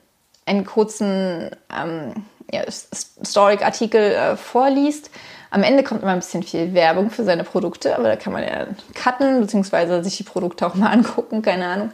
einen 0.46 0.66
kurzen 0.66 1.52
ähm, 1.70 2.26
ja, 2.52 2.62
Stoic-Artikel 3.24 4.12
äh, 4.12 4.38
vorliest 4.38 5.10
am 5.50 5.64
Ende 5.64 5.84
kommt 5.84 6.04
immer 6.04 6.12
ein 6.12 6.20
bisschen 6.20 6.44
viel 6.44 6.74
Werbung 6.74 7.10
für 7.10 7.24
seine 7.24 7.44
Produkte, 7.44 7.96
aber 7.96 8.10
da 8.10 8.16
kann 8.16 8.34
man 8.34 8.44
ja 8.44 8.68
cutten, 8.94 9.42
beziehungsweise 9.42 10.04
sich 10.04 10.18
die 10.18 10.24
Produkte 10.24 10.68
auch 10.68 10.76
mal 10.76 10.88
angucken, 10.92 11.42
keine 11.42 11.68
Ahnung. 11.68 11.92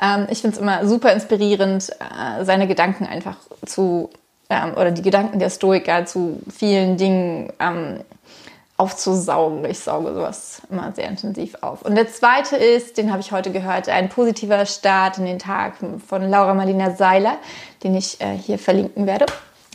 Ähm, 0.00 0.26
ich 0.30 0.40
finde 0.40 0.56
es 0.56 0.62
immer 0.62 0.86
super 0.86 1.12
inspirierend, 1.12 1.90
äh, 1.90 2.44
seine 2.44 2.66
Gedanken 2.66 3.06
einfach 3.06 3.36
zu, 3.66 4.10
ähm, 4.48 4.72
oder 4.72 4.90
die 4.90 5.02
Gedanken 5.02 5.38
der 5.38 5.50
Stoiker 5.50 6.06
zu 6.06 6.40
vielen 6.50 6.96
Dingen 6.96 7.52
ähm, 7.58 8.00
aufzusaugen. 8.76 9.64
Ich 9.66 9.80
sauge 9.80 10.14
sowas 10.14 10.62
immer 10.70 10.92
sehr 10.94 11.08
intensiv 11.08 11.56
auf. 11.60 11.82
Und 11.82 11.94
der 11.94 12.08
zweite 12.08 12.56
ist, 12.56 12.96
den 12.96 13.12
habe 13.12 13.20
ich 13.20 13.30
heute 13.30 13.52
gehört, 13.52 13.88
ein 13.88 14.08
positiver 14.08 14.64
Start 14.66 15.18
in 15.18 15.26
den 15.26 15.38
Tag 15.38 15.74
von 16.08 16.28
Laura 16.28 16.54
Marlina 16.54 16.90
Seiler, 16.92 17.36
den 17.84 17.94
ich 17.94 18.20
äh, 18.20 18.36
hier 18.36 18.58
verlinken 18.58 19.06
werde. 19.06 19.26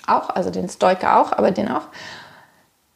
Auch, 0.10 0.30
also 0.30 0.50
den 0.50 0.70
Stoiker 0.70 1.20
auch, 1.20 1.32
aber 1.32 1.52
den 1.52 1.70
auch. 1.70 1.84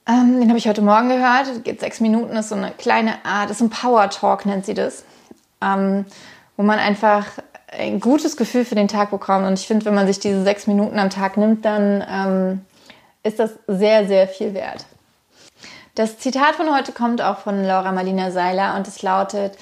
Ähm, 0.07 0.39
den 0.39 0.49
habe 0.49 0.57
ich 0.57 0.67
heute 0.67 0.81
Morgen 0.81 1.09
gehört. 1.09 1.63
Geht 1.63 1.79
sechs 1.79 1.99
Minuten, 1.99 2.35
ist 2.35 2.49
so 2.49 2.55
eine 2.55 2.71
kleine 2.71 3.25
Art, 3.25 3.49
ist 3.49 3.61
ein 3.61 3.69
Power 3.69 4.09
Talk, 4.09 4.45
nennt 4.45 4.65
sie 4.65 4.73
das. 4.73 5.05
Ähm, 5.61 6.05
wo 6.57 6.63
man 6.63 6.79
einfach 6.79 7.25
ein 7.71 7.99
gutes 7.99 8.37
Gefühl 8.37 8.65
für 8.65 8.75
den 8.75 8.87
Tag 8.87 9.11
bekommt. 9.11 9.45
Und 9.45 9.59
ich 9.59 9.67
finde, 9.67 9.85
wenn 9.85 9.95
man 9.95 10.07
sich 10.07 10.19
diese 10.19 10.43
sechs 10.43 10.67
Minuten 10.67 10.99
am 10.99 11.09
Tag 11.09 11.37
nimmt, 11.37 11.65
dann 11.65 12.03
ähm, 12.07 12.65
ist 13.23 13.39
das 13.39 13.51
sehr, 13.67 14.07
sehr 14.07 14.27
viel 14.27 14.53
wert. 14.53 14.85
Das 15.95 16.17
Zitat 16.17 16.55
von 16.55 16.75
heute 16.75 16.91
kommt 16.91 17.21
auch 17.21 17.39
von 17.39 17.63
Laura 17.63 17.91
Marlina 17.91 18.31
Seiler 18.31 18.75
und 18.75 18.87
es 18.87 19.01
lautet, 19.01 19.57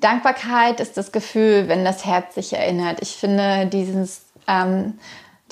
Dankbarkeit 0.00 0.80
ist 0.80 0.96
das 0.96 1.12
Gefühl, 1.12 1.68
wenn 1.68 1.84
das 1.84 2.04
Herz 2.04 2.34
sich 2.34 2.52
erinnert. 2.52 2.98
Ich 3.00 3.16
finde 3.16 3.66
dieses 3.66 4.22
ähm, 4.46 4.98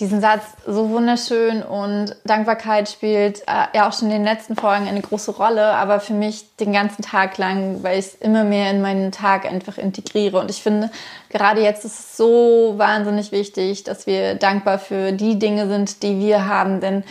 diesen 0.01 0.23
Satz 0.23 0.43
so 0.67 0.89
wunderschön 0.89 1.63
und 1.63 2.17
Dankbarkeit 2.25 2.89
spielt 2.89 3.41
äh, 3.41 3.67
ja 3.75 3.89
auch 3.89 3.93
schon 3.93 4.09
in 4.09 4.15
den 4.15 4.25
letzten 4.25 4.57
Folgen 4.57 4.89
eine 4.89 5.03
große 5.03 5.33
Rolle, 5.33 5.75
aber 5.75 6.01
für 6.01 6.15
mich 6.15 6.57
den 6.57 6.73
ganzen 6.73 7.03
Tag 7.03 7.37
lang, 7.37 7.83
weil 7.83 7.99
ich 7.99 8.07
es 8.07 8.15
immer 8.15 8.43
mehr 8.43 8.71
in 8.71 8.81
meinen 8.81 9.13
Tag 9.13 9.45
einfach 9.45 9.77
integriere. 9.77 10.41
Und 10.41 10.51
ich 10.51 10.63
finde, 10.63 10.91
gerade 11.29 11.61
jetzt 11.61 11.85
ist 11.85 11.99
es 11.99 12.17
so 12.17 12.75
wahnsinnig 12.79 13.33
wichtig, 13.33 13.85
dass 13.85 14.07
wir 14.07 14.35
dankbar 14.35 14.79
für 14.79 15.13
die 15.13 15.39
Dinge 15.39 15.69
sind, 15.69 16.03
die 16.03 16.19
wir 16.19 16.47
haben, 16.47 16.81
denn 16.81 17.05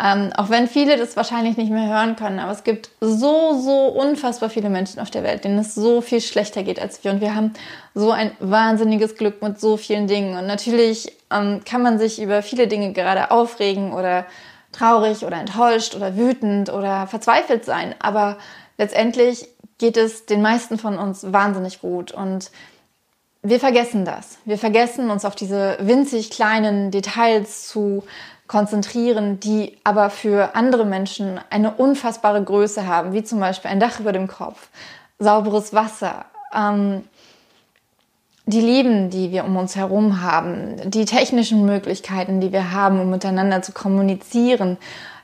Ähm, 0.00 0.32
auch 0.36 0.48
wenn 0.48 0.68
viele 0.68 0.96
das 0.96 1.16
wahrscheinlich 1.16 1.56
nicht 1.56 1.70
mehr 1.70 1.88
hören 1.88 2.16
können, 2.16 2.38
aber 2.38 2.52
es 2.52 2.64
gibt 2.64 2.90
so, 3.00 3.60
so 3.60 3.86
unfassbar 3.88 4.48
viele 4.48 4.70
Menschen 4.70 5.00
auf 5.00 5.10
der 5.10 5.22
Welt, 5.22 5.44
denen 5.44 5.58
es 5.58 5.74
so 5.74 6.00
viel 6.00 6.20
schlechter 6.20 6.62
geht 6.62 6.80
als 6.80 7.04
wir. 7.04 7.12
Und 7.12 7.20
wir 7.20 7.34
haben 7.34 7.52
so 7.94 8.10
ein 8.10 8.32
wahnsinniges 8.40 9.16
Glück 9.16 9.42
mit 9.42 9.60
so 9.60 9.76
vielen 9.76 10.06
Dingen. 10.06 10.36
Und 10.36 10.46
natürlich 10.46 11.12
ähm, 11.30 11.60
kann 11.64 11.82
man 11.82 11.98
sich 11.98 12.20
über 12.22 12.42
viele 12.42 12.68
Dinge 12.68 12.92
gerade 12.92 13.30
aufregen 13.30 13.92
oder 13.92 14.24
traurig 14.72 15.24
oder 15.24 15.36
enttäuscht 15.36 15.94
oder 15.94 16.16
wütend 16.16 16.72
oder 16.72 17.06
verzweifelt 17.06 17.64
sein. 17.64 17.94
Aber 17.98 18.38
letztendlich 18.78 19.46
geht 19.78 19.98
es 19.98 20.26
den 20.26 20.40
meisten 20.40 20.78
von 20.78 20.98
uns 20.98 21.32
wahnsinnig 21.32 21.80
gut. 21.80 22.12
Und 22.12 22.50
wir 23.42 23.60
vergessen 23.60 24.04
das. 24.04 24.38
Wir 24.44 24.56
vergessen 24.56 25.10
uns 25.10 25.24
auf 25.24 25.34
diese 25.34 25.76
winzig 25.80 26.30
kleinen 26.30 26.90
Details 26.90 27.68
zu 27.68 28.04
konzentrieren, 28.52 29.40
die 29.40 29.78
aber 29.82 30.10
für 30.10 30.54
andere 30.54 30.84
Menschen 30.84 31.40
eine 31.48 31.72
unfassbare 31.72 32.44
Größe 32.44 32.86
haben, 32.86 33.14
wie 33.14 33.24
zum 33.24 33.40
Beispiel 33.40 33.70
ein 33.70 33.80
Dach 33.80 33.98
über 33.98 34.12
dem 34.12 34.28
Kopf, 34.28 34.68
sauberes 35.18 35.72
Wasser, 35.72 36.26
ähm, 36.54 37.04
die 38.44 38.60
Leben, 38.60 39.08
die 39.08 39.30
wir 39.30 39.46
um 39.46 39.56
uns 39.56 39.74
herum 39.74 40.20
haben, 40.20 40.76
die 40.84 41.06
technischen 41.06 41.64
Möglichkeiten, 41.64 42.42
die 42.42 42.52
wir 42.52 42.72
haben, 42.72 43.00
um 43.00 43.08
miteinander 43.08 43.62
zu 43.62 43.72
kommunizieren, 43.72 44.76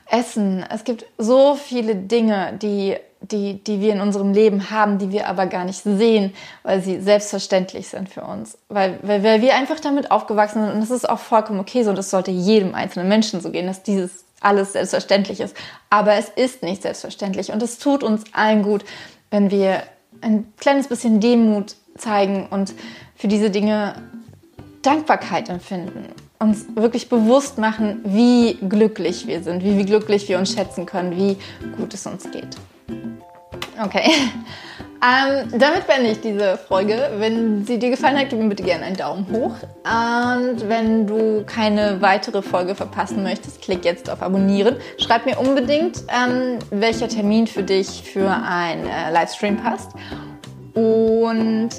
Essen. 0.09 0.65
Es 0.67 0.83
gibt 0.83 1.05
so 1.19 1.53
viele 1.53 1.93
Dinge, 1.95 2.57
die 2.59 2.97
die, 3.21 3.63
die 3.63 3.81
wir 3.81 3.93
in 3.93 4.01
unserem 4.01 4.33
Leben 4.33 4.69
haben, 4.69 4.97
die 4.97 5.11
wir 5.11 5.27
aber 5.27 5.45
gar 5.45 5.65
nicht 5.65 5.83
sehen, 5.83 6.33
weil 6.63 6.81
sie 6.81 7.01
selbstverständlich 7.01 7.87
sind 7.89 8.09
für 8.09 8.21
uns. 8.21 8.57
Weil, 8.69 8.97
weil, 9.01 9.23
weil 9.23 9.41
wir 9.41 9.55
einfach 9.55 9.79
damit 9.79 10.11
aufgewachsen 10.11 10.63
sind 10.63 10.73
und 10.73 10.81
das 10.81 10.91
ist 10.91 11.09
auch 11.09 11.19
vollkommen 11.19 11.59
okay 11.59 11.83
so 11.83 11.89
und 11.89 11.97
das 11.97 12.09
sollte 12.09 12.31
jedem 12.31 12.75
einzelnen 12.75 13.09
Menschen 13.09 13.41
so 13.41 13.51
gehen, 13.51 13.67
dass 13.67 13.83
dieses 13.83 14.23
alles 14.41 14.73
selbstverständlich 14.73 15.41
ist. 15.41 15.55
Aber 15.89 16.13
es 16.13 16.29
ist 16.29 16.63
nicht 16.63 16.81
selbstverständlich 16.81 17.51
und 17.51 17.61
es 17.61 17.77
tut 17.77 18.03
uns 18.03 18.23
allen 18.33 18.63
gut, 18.63 18.85
wenn 19.31 19.51
wir 19.51 19.83
ein 20.21 20.51
kleines 20.57 20.87
bisschen 20.87 21.19
Demut 21.19 21.75
zeigen 21.97 22.47
und 22.49 22.73
für 23.15 23.27
diese 23.27 23.49
Dinge 23.49 23.95
Dankbarkeit 24.81 25.49
empfinden. 25.49 26.05
Uns 26.39 26.65
wirklich 26.73 27.09
bewusst 27.09 27.57
machen, 27.57 27.99
wie 28.05 28.53
glücklich 28.53 29.27
wir 29.27 29.43
sind, 29.43 29.61
wie, 29.61 29.77
wie 29.77 29.85
glücklich 29.85 30.29
wir 30.29 30.39
uns 30.39 30.53
schätzen 30.53 30.85
können, 30.85 31.17
wie 31.17 31.37
gut 31.75 31.93
es 31.93 32.07
uns 32.07 32.31
geht. 32.31 32.55
Okay. 33.83 34.11
Ähm, 35.01 35.57
damit 35.57 35.87
beende 35.87 36.11
ich 36.11 36.19
diese 36.19 36.57
Folge. 36.57 37.11
Wenn 37.19 37.65
sie 37.65 37.79
dir 37.79 37.89
gefallen 37.89 38.17
hat, 38.19 38.27
gib 38.29 38.37
mir 38.37 38.49
bitte 38.49 38.63
gerne 38.63 38.83
einen 38.83 38.97
Daumen 38.97 39.25
hoch. 39.31 39.55
Und 39.85 40.67
wenn 40.67 41.07
du 41.07 41.45
keine 41.45 42.01
weitere 42.01 42.41
Folge 42.41 42.75
verpassen 42.75 43.23
möchtest, 43.23 43.61
klick 43.61 43.85
jetzt 43.85 44.09
auf 44.09 44.21
Abonnieren. 44.21 44.75
Schreib 44.97 45.25
mir 45.25 45.39
unbedingt, 45.39 46.03
ähm, 46.09 46.59
welcher 46.69 47.07
Termin 47.07 47.47
für 47.47 47.63
dich 47.63 48.03
für 48.03 48.29
ein 48.29 48.85
äh, 48.85 49.09
Livestream 49.13 49.55
passt. 49.55 49.91
Und 50.73 51.69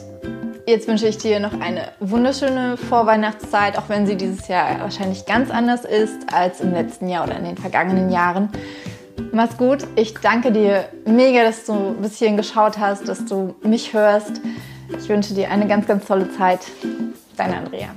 jetzt 0.66 0.88
wünsche 0.88 1.06
ich 1.06 1.18
dir 1.18 1.40
noch 1.40 1.60
eine 1.60 1.92
wunderschöne 2.00 2.78
Vorweihnachtszeit, 2.78 3.76
auch 3.76 3.90
wenn 3.90 4.06
sie 4.06 4.16
dieses 4.16 4.48
Jahr 4.48 4.80
wahrscheinlich 4.80 5.26
ganz 5.26 5.50
anders 5.50 5.84
ist 5.84 6.32
als 6.32 6.62
im 6.62 6.72
letzten 6.72 7.06
Jahr 7.06 7.26
oder 7.26 7.36
in 7.36 7.44
den 7.44 7.58
vergangenen 7.58 8.10
Jahren. 8.10 8.48
Mach's 9.32 9.56
gut. 9.56 9.86
Ich 9.96 10.14
danke 10.14 10.52
dir 10.52 10.88
mega, 11.06 11.44
dass 11.44 11.64
du 11.64 11.94
bis 12.00 12.18
hierhin 12.18 12.36
geschaut 12.36 12.78
hast, 12.78 13.08
dass 13.08 13.24
du 13.24 13.54
mich 13.62 13.92
hörst. 13.92 14.40
Ich 14.98 15.08
wünsche 15.08 15.34
dir 15.34 15.50
eine 15.50 15.66
ganz, 15.66 15.86
ganz 15.86 16.06
tolle 16.06 16.30
Zeit. 16.32 16.60
Deine 17.36 17.58
Andrea. 17.58 17.88